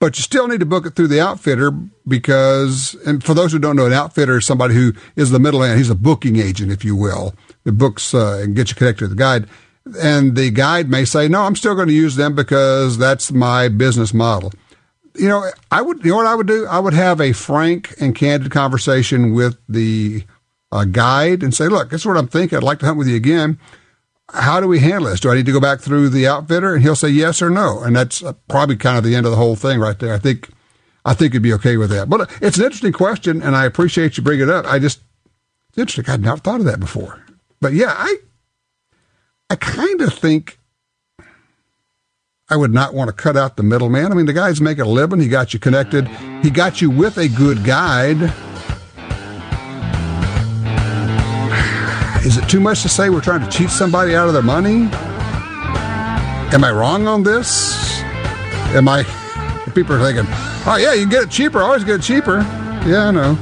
[0.00, 1.70] But you still need to book it through the outfitter
[2.08, 5.76] because, and for those who don't know, an outfitter is somebody who is the middleman.
[5.76, 7.34] He's a booking agent, if you will,
[7.64, 9.46] that books uh, and gets you connected to the guide.
[10.02, 13.68] And the guide may say, no, I'm still going to use them because that's my
[13.68, 14.52] business model.
[15.16, 16.66] You know, I would, you know what I would do?
[16.66, 20.24] I would have a frank and candid conversation with the
[20.72, 22.56] uh, guide and say, look, this is what I'm thinking.
[22.56, 23.58] I'd like to hunt with you again
[24.32, 25.20] how do we handle this?
[25.20, 26.74] Do I need to go back through the outfitter?
[26.74, 29.32] And he'll say yes or no, and that's uh, probably kind of the end of
[29.32, 30.14] the whole thing right there.
[30.14, 30.50] I think,
[31.04, 32.08] I think you'd be okay with that.
[32.08, 34.66] But it's an interesting question, and I appreciate you bringing it up.
[34.66, 35.00] I just,
[35.68, 36.12] it's interesting.
[36.12, 37.24] I'd never thought of that before.
[37.60, 38.16] But yeah, I,
[39.50, 40.58] I kind of think
[42.48, 44.10] I would not want to cut out the middleman.
[44.10, 45.20] I mean, the guy's making a living.
[45.20, 46.08] He got you connected.
[46.42, 48.32] He got you with a good guide.
[52.24, 54.88] Is it too much to say we're trying to cheat somebody out of their money?
[56.52, 58.02] Am I wrong on this?
[58.74, 59.04] Am I?
[59.74, 60.26] People are thinking,
[60.66, 61.62] oh yeah, you can get it cheaper.
[61.62, 62.38] Always get it cheaper.
[62.86, 63.34] Yeah, I know.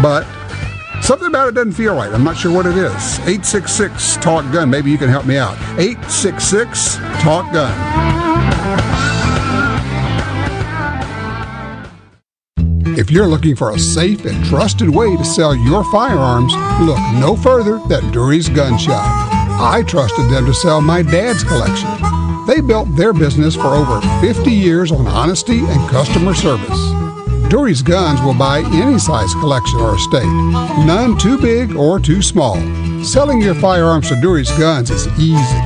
[0.00, 0.26] But
[1.02, 2.12] something about it doesn't feel right.
[2.12, 3.18] I'm not sure what it is.
[3.20, 4.70] 866 Talk Gun.
[4.70, 5.58] Maybe you can help me out.
[5.78, 9.11] 866 Talk Gun.
[12.98, 16.52] If you're looking for a safe and trusted way to sell your firearms,
[16.82, 19.04] look no further than Dury's Gun Shop.
[19.60, 21.88] I trusted them to sell my dad's collection.
[22.46, 26.78] They built their business for over 50 years on honesty and customer service.
[27.50, 30.26] Dury's Guns will buy any size collection or estate,
[30.86, 32.56] none too big or too small.
[33.02, 35.60] Selling your firearms to Dury's Guns is easy.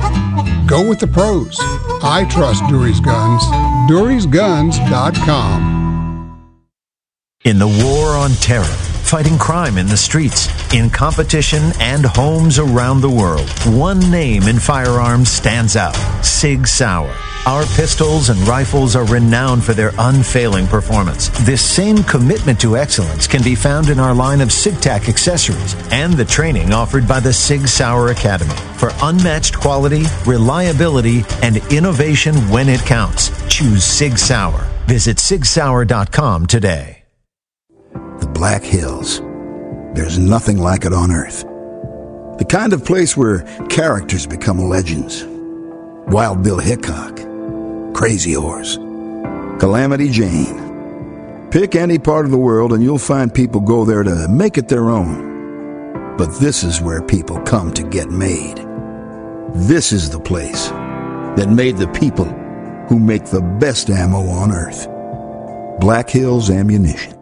[0.65, 1.57] Go with the pros.
[2.03, 3.43] I trust Dury's Guns.
[3.89, 5.76] Dury'sGuns.com.
[7.45, 12.99] In the war on terror, fighting crime in the streets, in competition and homes around
[12.99, 15.95] the world, one name in firearms stands out
[16.25, 17.15] Sig Sauer.
[17.45, 21.29] Our pistols and rifles are renowned for their unfailing performance.
[21.45, 26.13] This same commitment to excellence can be found in our line of SIGTAC accessories and
[26.15, 32.67] the training offered by the Sig Sauer Academy for unmatched quality, reliability, and innovation when
[32.67, 33.29] it counts.
[33.47, 34.67] Choose Sig Sauer.
[34.87, 36.96] Visit sigsauer.com today.
[38.19, 39.19] The Black Hills.
[39.93, 41.43] There's nothing like it on Earth.
[42.39, 45.23] The kind of place where characters become legends.
[46.07, 47.15] Wild Bill Hickok,
[47.95, 48.77] Crazy Horse,
[49.59, 51.49] Calamity Jane.
[51.51, 54.67] Pick any part of the world and you'll find people go there to make it
[54.67, 56.15] their own.
[56.17, 58.57] But this is where people come to get made.
[59.55, 62.25] This is the place that made the people
[62.87, 64.87] who make the best ammo on Earth.
[65.79, 67.16] Black Hills Ammunition.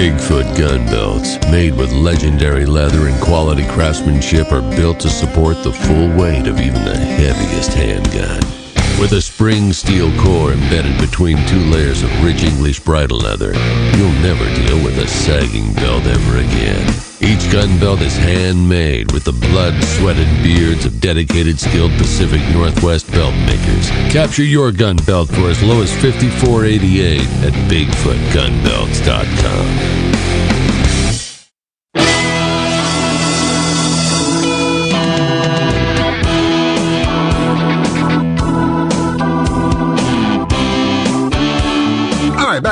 [0.00, 5.70] Bigfoot gun belts, made with legendary leather and quality craftsmanship, are built to support the
[5.70, 8.59] full weight of even the heaviest handgun.
[8.98, 13.52] With a spring steel core embedded between two layers of rich English bridle leather,
[13.96, 16.92] you'll never deal with a sagging belt ever again.
[17.22, 22.40] Each gun belt is handmade with the blood, sweat, and beards of dedicated, skilled Pacific
[22.54, 23.90] Northwest belt makers.
[24.10, 30.09] Capture your gun belt for as low as $54.88 at BigfootGunBelts.com.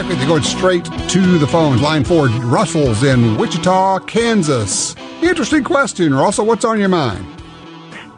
[0.08, 1.82] back you going straight to the phones.
[1.82, 4.96] Line four, Russell's in Wichita, Kansas.
[5.22, 6.46] Interesting question, Russell.
[6.46, 7.26] What's on your mind?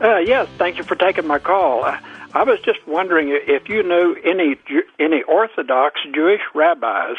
[0.00, 1.84] Uh, yes, thank you for taking my call.
[1.84, 1.98] Uh,
[2.32, 4.56] I was just wondering if you know any
[4.98, 7.16] any Orthodox Jewish rabbis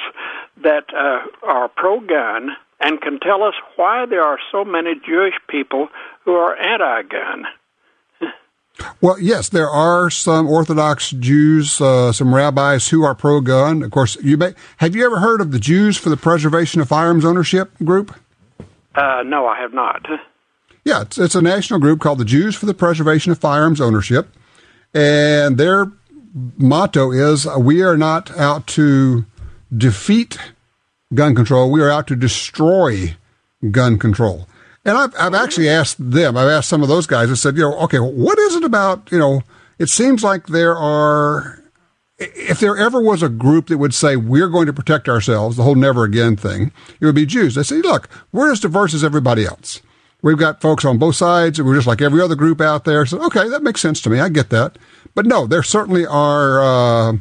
[0.63, 5.89] that uh, are pro-gun and can tell us why there are so many Jewish people
[6.23, 7.45] who are anti-gun.
[9.01, 13.83] Well, yes, there are some Orthodox Jews, uh, some rabbis who are pro-gun.
[13.83, 16.87] Of course, you may have you ever heard of the Jews for the Preservation of
[16.87, 18.15] Firearms Ownership group?
[18.93, 20.05] Uh, no, I have not.
[20.83, 24.29] Yeah, it's, it's a national group called the Jews for the Preservation of Firearms Ownership,
[24.93, 25.91] and their
[26.57, 29.25] motto is uh, "We are not out to
[29.75, 30.37] defeat
[31.13, 33.15] gun control; we are out to destroy
[33.69, 34.47] gun control."
[34.83, 37.61] And I've, I've actually asked them, I've asked some of those guys, I said, you
[37.61, 39.43] know, okay, what is it about, you know,
[39.77, 41.63] it seems like there are,
[42.17, 45.63] if there ever was a group that would say, we're going to protect ourselves, the
[45.63, 47.55] whole never again thing, it would be Jews.
[47.55, 49.81] They say, look, we're as diverse as everybody else.
[50.23, 51.61] We've got folks on both sides.
[51.61, 53.05] We're just like every other group out there.
[53.05, 54.19] So, okay, that makes sense to me.
[54.19, 54.77] I get that.
[55.15, 57.13] But no, there certainly are, uh,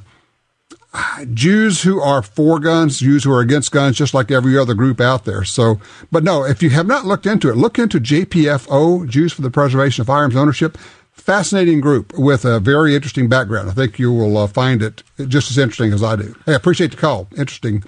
[1.33, 5.01] Jews who are for guns, Jews who are against guns, just like every other group
[5.01, 5.45] out there.
[5.45, 9.43] So, but no, if you have not looked into it, look into JPFO, Jews for
[9.43, 10.77] the Preservation of Firearms Ownership.
[11.13, 13.71] Fascinating group with a very interesting background.
[13.71, 16.35] I think you will uh, find it just as interesting as I do.
[16.47, 17.29] Hey, I appreciate the call.
[17.37, 17.85] Interesting.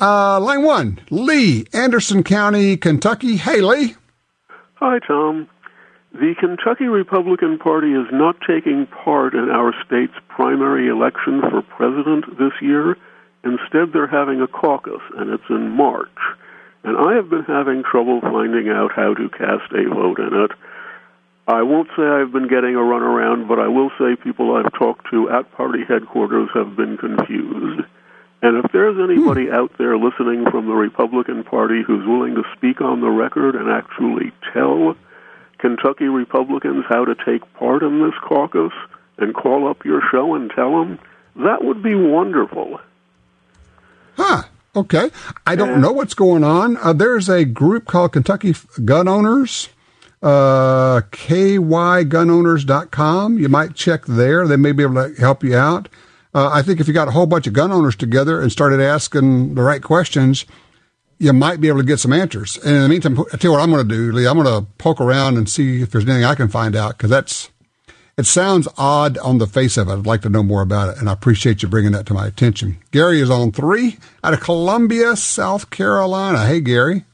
[0.00, 3.36] Uh, line one, Lee, Anderson County, Kentucky.
[3.36, 3.96] Hey, Lee.
[4.76, 5.46] Hi, Tom.
[6.12, 12.36] The Kentucky Republican Party is not taking part in our state's primary election for president
[12.36, 12.96] this year.
[13.44, 16.08] Instead, they're having a caucus, and it's in March.
[16.82, 20.50] And I have been having trouble finding out how to cast a vote in it.
[21.46, 25.10] I won't say I've been getting a runaround, but I will say people I've talked
[25.10, 27.82] to at party headquarters have been confused.
[28.42, 29.54] And if there's anybody hmm.
[29.54, 33.70] out there listening from the Republican Party who's willing to speak on the record and
[33.70, 34.96] actually tell
[35.60, 38.72] Kentucky Republicans how to take part in this caucus
[39.18, 40.98] and call up your show and tell them,
[41.36, 42.80] that would be wonderful.
[44.16, 44.44] Huh.
[44.74, 45.10] Okay.
[45.46, 46.76] I don't know what's going on.
[46.76, 48.54] Uh, there's a group called Kentucky
[48.84, 49.68] Gun Owners,
[50.22, 53.38] uh, kygunowners.com.
[53.38, 54.46] You might check there.
[54.46, 55.88] They may be able to help you out.
[56.32, 58.80] Uh, I think if you got a whole bunch of gun owners together and started
[58.80, 60.46] asking the right questions,
[61.20, 62.56] you might be able to get some answers.
[62.56, 64.26] And in the meantime, I tell you what I'm going to do, Lee.
[64.26, 67.10] I'm going to poke around and see if there's anything I can find out because
[67.10, 67.50] that's
[68.16, 69.92] it sounds odd on the face of it.
[69.92, 72.26] I'd like to know more about it, and I appreciate you bringing that to my
[72.26, 72.78] attention.
[72.90, 76.46] Gary is on three out of Columbia, South Carolina.
[76.46, 77.04] Hey, Gary.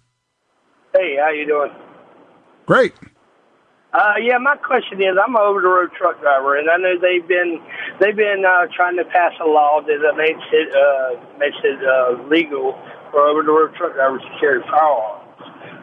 [0.94, 1.70] Hey, how you doing?
[2.64, 2.94] Great.
[3.92, 7.60] Uh, yeah, my question is, I'm an over-the-road truck driver, and I know they've been
[7.98, 12.22] they've been uh, trying to pass a law that makes it uh, makes it uh,
[12.28, 12.78] legal
[13.10, 15.22] for over-the-road truck drivers to carry firearms.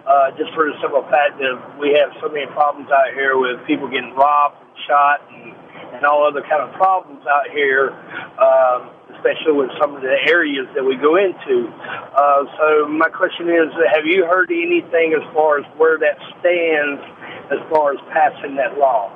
[0.04, 3.56] Uh, just for the simple fact that we have so many problems out here with
[3.66, 5.56] people getting robbed and shot and,
[5.96, 7.96] and all other kind of problems out here,
[8.36, 11.72] um, especially with some of the areas that we go into.
[11.72, 17.00] Uh, so my question is, have you heard anything as far as where that stands
[17.48, 19.08] as far as passing that law?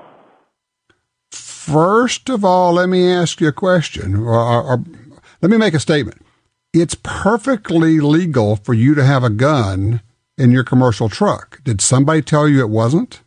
[1.32, 4.84] First of all, let me ask you a question, or, or, or
[5.42, 6.22] let me make a statement.
[6.80, 10.02] It's perfectly legal for you to have a gun
[10.38, 11.64] in your commercial truck.
[11.64, 13.22] Did somebody tell you it wasn't?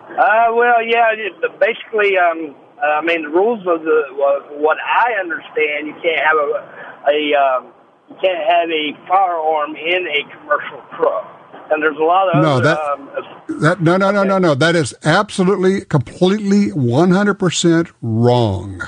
[0.00, 1.14] Uh, well, yeah,
[1.60, 6.20] basically, um, uh, I mean, the rules of the uh, what I understand, you can't
[6.20, 7.72] have a, a um,
[8.10, 11.38] you can't have a firearm in a commercial truck.
[11.70, 14.54] And there's a lot of no, other, that, um, that no no no no no
[14.56, 18.82] that is absolutely completely 100% wrong.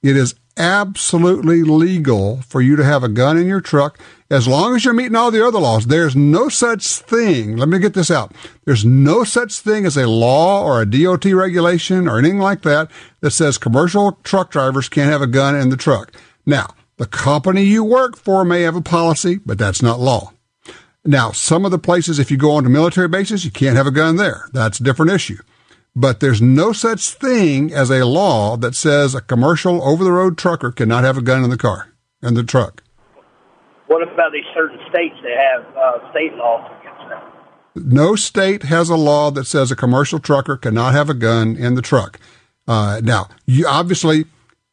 [0.00, 3.98] It is absolutely legal for you to have a gun in your truck
[4.30, 5.86] as long as you're meeting all the other laws.
[5.86, 7.56] There's no such thing.
[7.56, 8.32] Let me get this out.
[8.64, 12.90] There's no such thing as a law or a DOT regulation or anything like that
[13.20, 16.12] that says commercial truck drivers can't have a gun in the truck.
[16.46, 20.32] Now, the company you work for may have a policy, but that's not law.
[21.04, 23.90] Now, some of the places, if you go onto military bases, you can't have a
[23.90, 24.48] gun there.
[24.52, 25.38] That's a different issue.
[25.96, 30.36] But there's no such thing as a law that says a commercial over the road
[30.36, 31.92] trucker cannot have a gun in the car,
[32.22, 32.82] in the truck.
[33.86, 37.34] what about these certain states that have uh, state laws against that?
[37.76, 41.74] No state has a law that says a commercial trucker cannot have a gun in
[41.74, 42.18] the truck.
[42.66, 44.24] Uh, now, you obviously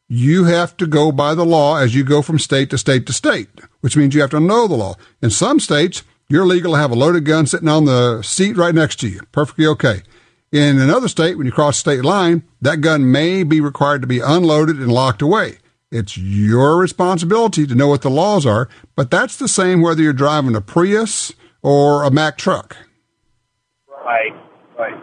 [0.07, 3.13] you have to go by the law as you go from state to state to
[3.13, 3.49] state,
[3.81, 4.95] which means you have to know the law.
[5.21, 8.73] In some states, you're legal to have a loaded gun sitting on the seat right
[8.73, 10.01] next to you, perfectly okay.
[10.51, 14.19] In another state, when you cross state line, that gun may be required to be
[14.19, 15.57] unloaded and locked away.
[15.91, 20.11] It's your responsibility to know what the laws are, but that's the same whether you're
[20.13, 21.31] driving a Prius
[21.61, 22.75] or a Mack truck.
[24.03, 24.33] Right,
[24.77, 25.01] right.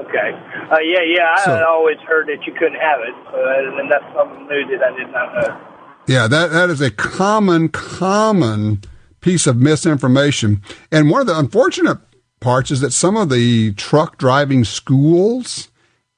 [0.00, 0.30] Okay.
[0.70, 1.34] Uh, yeah, yeah.
[1.38, 4.84] I So- always heard that you couldn't have it, uh, and that's something new that
[4.86, 5.60] I did not know.
[6.06, 8.82] Yeah, that, that is a common, common
[9.22, 10.60] piece of misinformation.
[10.92, 11.96] And one of the unfortunate
[12.44, 15.70] parts is that some of the truck driving schools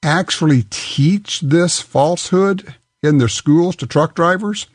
[0.03, 4.67] actually teach this falsehood in their schools to truck drivers.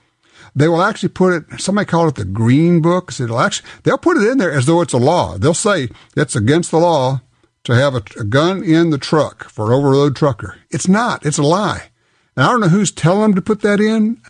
[0.55, 3.19] They will actually put it, somebody call it the green books.
[3.19, 5.37] It'll actually, they'll put it in there as though it's a law.
[5.37, 7.21] They'll say it's against the law
[7.65, 10.57] to have a, a gun in the truck for an over-the-road trucker.
[10.69, 11.25] It's not.
[11.25, 11.91] It's a lie.
[12.35, 14.21] And I don't know who's telling them to put that in.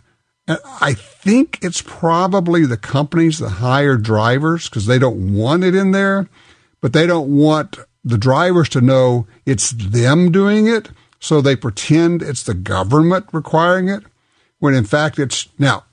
[0.46, 5.74] And I think it's probably the companies that hire drivers because they don't want it
[5.74, 6.28] in there,
[6.82, 10.90] but they don't want the drivers to know it's them doing it.
[11.20, 14.02] So they pretend it's the government requiring it
[14.58, 15.84] when in fact it's now,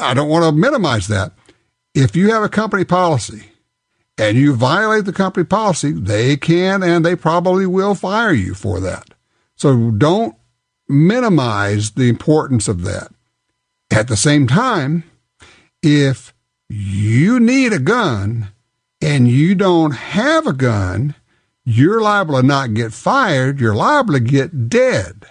[0.00, 1.32] I don't want to minimize that.
[1.94, 3.50] If you have a company policy
[4.16, 8.80] and you violate the company policy, they can and they probably will fire you for
[8.80, 9.10] that.
[9.56, 10.34] So don't
[10.88, 13.12] minimize the importance of that.
[13.90, 15.04] At the same time,
[15.82, 16.32] if
[16.68, 18.48] you need a gun
[19.02, 21.16] and you don't have a gun,
[21.64, 25.26] you're liable to not get fired, you're liable to get dead.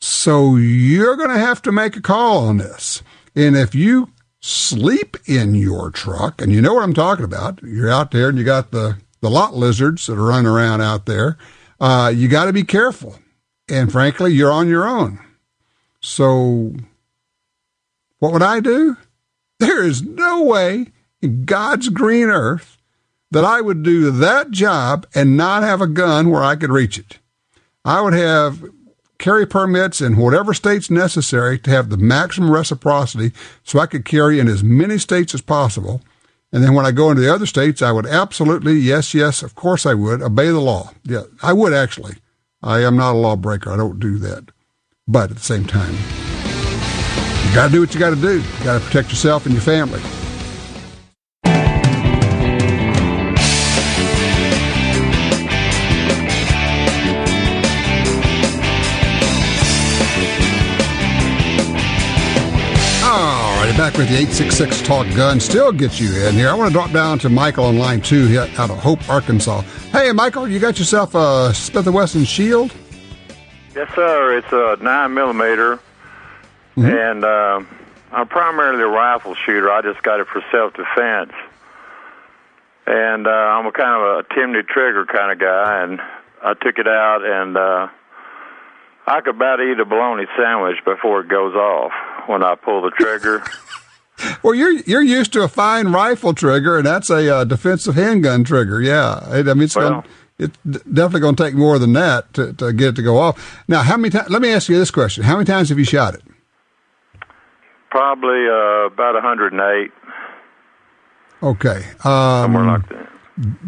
[0.00, 3.02] So you're going to have to make a call on this.
[3.36, 4.10] And if you
[4.40, 8.38] sleep in your truck, and you know what I'm talking about, you're out there and
[8.38, 11.38] you got the, the lot lizards that are running around out there,
[11.78, 13.18] uh, you got to be careful.
[13.68, 15.20] And frankly, you're on your own.
[16.00, 16.74] So
[18.18, 18.96] what would I do?
[19.60, 20.88] There is no way
[21.22, 22.78] in God's green earth
[23.30, 26.98] that I would do that job and not have a gun where I could reach
[26.98, 27.18] it.
[27.84, 28.64] I would have
[29.18, 34.40] carry permits in whatever states necessary to have the maximum reciprocity so I could carry
[34.40, 36.00] in as many states as possible.
[36.52, 39.54] And then when I go into the other states, I would absolutely, yes, yes, of
[39.54, 40.90] course I would, obey the law.
[41.04, 42.16] Yeah, I would actually.
[42.62, 43.70] I am not a lawbreaker.
[43.70, 44.50] I don't do that.
[45.06, 45.94] But at the same time,
[47.48, 48.40] you got to do what you got to do.
[48.40, 50.00] You got to protect yourself and your family.
[63.80, 65.40] Back with the 866 Talk Gun.
[65.40, 66.50] Still gets you in here.
[66.50, 69.62] I want to drop down to Michael on line two here out of Hope, Arkansas.
[69.90, 72.74] Hey, Michael, you got yourself a Smith & Wesson Shield?
[73.74, 74.36] Yes, sir.
[74.36, 75.80] It's a 9 millimeter,
[76.76, 76.84] Mm-hmm.
[76.90, 77.62] and uh,
[78.12, 79.70] I'm primarily a rifle shooter.
[79.72, 81.32] I just got it for self-defense.
[82.86, 86.00] And uh, I'm a kind of a Timney trigger kind of guy, and
[86.42, 87.88] I took it out, and uh,
[89.06, 91.92] I could about eat a bologna sandwich before it goes off
[92.28, 93.42] when I pull the trigger.
[94.42, 98.44] Well, you're you're used to a fine rifle trigger, and that's a uh, defensive handgun
[98.44, 98.80] trigger.
[98.80, 100.04] Yeah, It- I mean it's Well- gonna,
[100.38, 103.62] it's definitely going to take more than that to, to get it to go off.
[103.68, 104.30] Now, how many times?
[104.30, 106.22] Let me ask you this question: How many times have you shot it?
[107.90, 109.90] Probably uh, about 108.
[111.42, 112.84] Okay, um,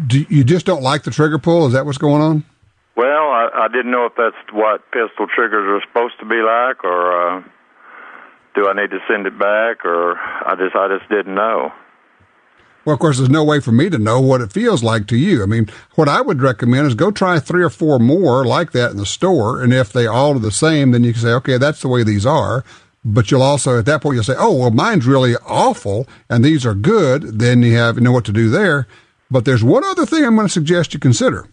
[0.07, 1.67] do you just don't like the trigger pull?
[1.67, 2.43] Is that what's going on?
[2.95, 6.83] Well, I, I didn't know if that's what pistol triggers are supposed to be like,
[6.83, 7.43] or uh,
[8.55, 11.71] do I need to send it back, or I just I just didn't know.
[12.85, 15.17] Well, of course, there's no way for me to know what it feels like to
[15.17, 15.41] you.
[15.41, 18.91] I mean, what I would recommend is go try three or four more like that
[18.91, 21.57] in the store, and if they all are the same, then you can say, okay,
[21.57, 22.65] that's the way these are.
[23.05, 26.65] But you'll also, at that point, you'll say, oh, well, mine's really awful, and these
[26.65, 27.39] are good.
[27.39, 28.87] Then you have you know what to do there.
[29.31, 31.47] But there's one other thing I'm going to suggest you consider.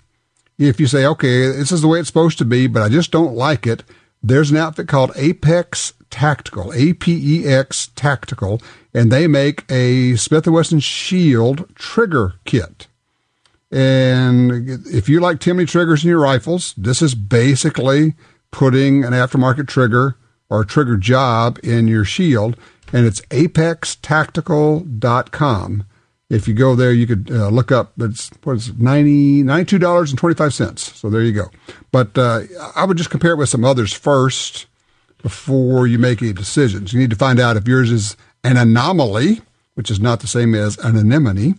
[0.58, 3.10] If you say, okay, this is the way it's supposed to be, but I just
[3.10, 3.84] don't like it,
[4.22, 8.60] there's an outfit called Apex Tactical, A P E X Tactical,
[8.92, 12.86] and they make a Smith & Wesson Shield trigger kit.
[13.70, 18.14] And if you like Timney triggers in your rifles, this is basically
[18.50, 20.16] putting an aftermarket trigger
[20.48, 22.56] or trigger job in your shield,
[22.92, 25.84] and it's apextactical.com.
[26.28, 27.92] If you go there, you could uh, look up.
[27.98, 30.96] It's what is it, ninety ninety two dollars and twenty five cents.
[30.96, 31.50] So there you go.
[31.90, 32.42] But uh,
[32.76, 34.66] I would just compare it with some others first
[35.22, 36.92] before you make any decisions.
[36.92, 39.40] You need to find out if yours is an anomaly,
[39.74, 41.58] which is not the same as an anemone,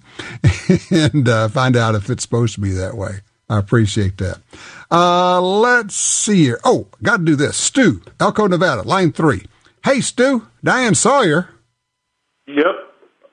[0.92, 3.20] and uh, find out if it's supposed to be that way.
[3.50, 4.40] I appreciate that.
[4.90, 6.60] Uh, let's see here.
[6.64, 7.58] Oh, got to do this.
[7.58, 9.46] Stu, Elko, Nevada, line three.
[9.84, 11.50] Hey, Stu, Diane Sawyer.
[12.48, 12.81] Yep.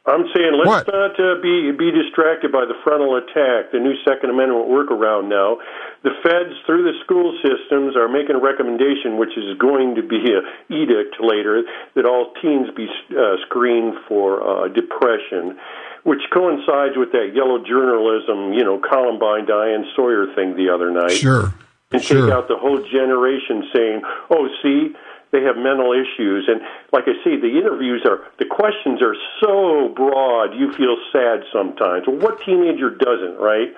[0.08, 4.30] I'm saying let's not uh, be be distracted by the frontal attack, the new Second
[4.30, 5.58] Amendment workaround now.
[6.02, 10.32] The feds, through the school systems, are making a recommendation, which is going to be
[10.32, 10.40] a
[10.72, 11.62] edict later,
[11.94, 15.58] that all teens be uh, screened for uh, depression,
[16.04, 21.12] which coincides with that yellow journalism, you know, Columbine Diane Sawyer thing the other night.
[21.12, 21.52] Sure.
[21.90, 22.26] And Sure.
[22.26, 24.94] take out the whole generation saying, "Oh, see,
[25.30, 26.60] they have mental issues." And
[26.92, 32.06] like I say, the interviews are the questions are so broad, you feel sad sometimes.
[32.06, 33.74] Well, what teenager doesn't, right?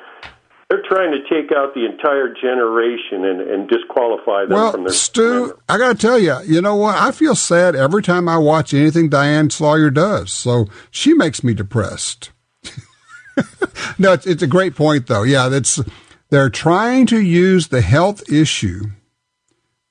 [0.71, 4.93] They're trying to take out the entire generation and, and disqualify them from Well, their
[4.93, 6.97] Stu, I got to tell you, you know what?
[6.97, 10.31] I feel sad every time I watch anything Diane Sawyer does.
[10.31, 12.31] So she makes me depressed.
[13.99, 15.25] no, it's, it's a great point, though.
[15.25, 15.81] Yeah, that's
[16.31, 18.83] they're trying to use the health issue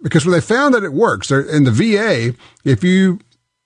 [0.02, 3.20] because when they found that it works, in the VA, if you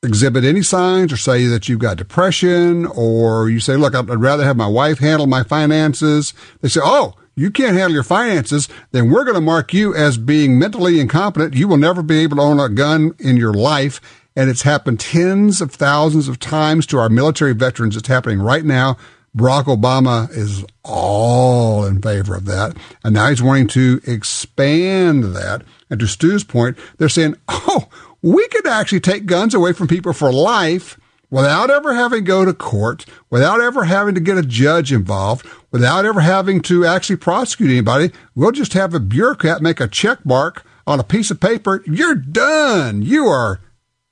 [0.04, 4.44] exhibit any signs or say that you've got depression or you say, look, I'd, rather
[4.44, 9.10] have my wife handle my finances, they say, oh, you can't handle your finances, then
[9.10, 11.56] we're going to mark you as being mentally incompetent.
[11.56, 14.02] You will never be able to own a gun in your life.
[14.36, 17.96] And it's happened tens of thousands of times to our military veterans.
[17.96, 18.98] It's happening right now.
[19.36, 22.78] Barack Obama is all in favor of that.
[23.04, 25.64] And now he's wanting to expand that.
[25.90, 27.88] And to Stu's point, they're saying, oh,
[28.22, 31.00] we could actually take guns away from people for life
[31.32, 35.48] without ever having to go to court, without ever having to get a judge involved,
[35.72, 38.12] without ever having to actually prosecute anybody.
[38.36, 41.84] We'll just have a bureaucrat make a check mark on a piece of paper.
[41.88, 43.02] You're done.
[43.02, 43.62] You are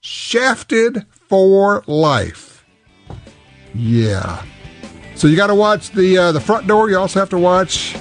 [0.02, 2.66] shafted for life.
[3.76, 4.44] Yeah.
[5.22, 6.90] So you got to watch the uh, the front door.
[6.90, 7.96] You also have to watch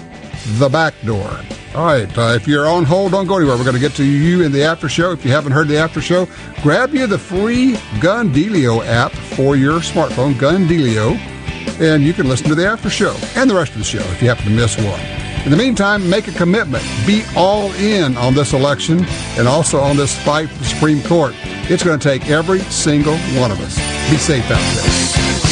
[0.56, 1.28] the back door.
[1.74, 2.08] All right.
[2.16, 3.58] Uh, if you're on hold, don't go anywhere.
[3.58, 5.12] We're going to get to you in the after show.
[5.12, 6.26] If you haven't heard the after show,
[6.62, 11.14] grab you the free Gun Dealio app for your smartphone, Gun Dealio,
[11.78, 14.22] and you can listen to the after show and the rest of the show if
[14.22, 15.00] you happen to miss one.
[15.44, 16.82] In the meantime, make a commitment.
[17.06, 19.04] Be all in on this election
[19.36, 21.34] and also on this fight for the Supreme Court.
[21.68, 23.76] It's going to take every single one of us.
[24.10, 25.49] Be safe out there.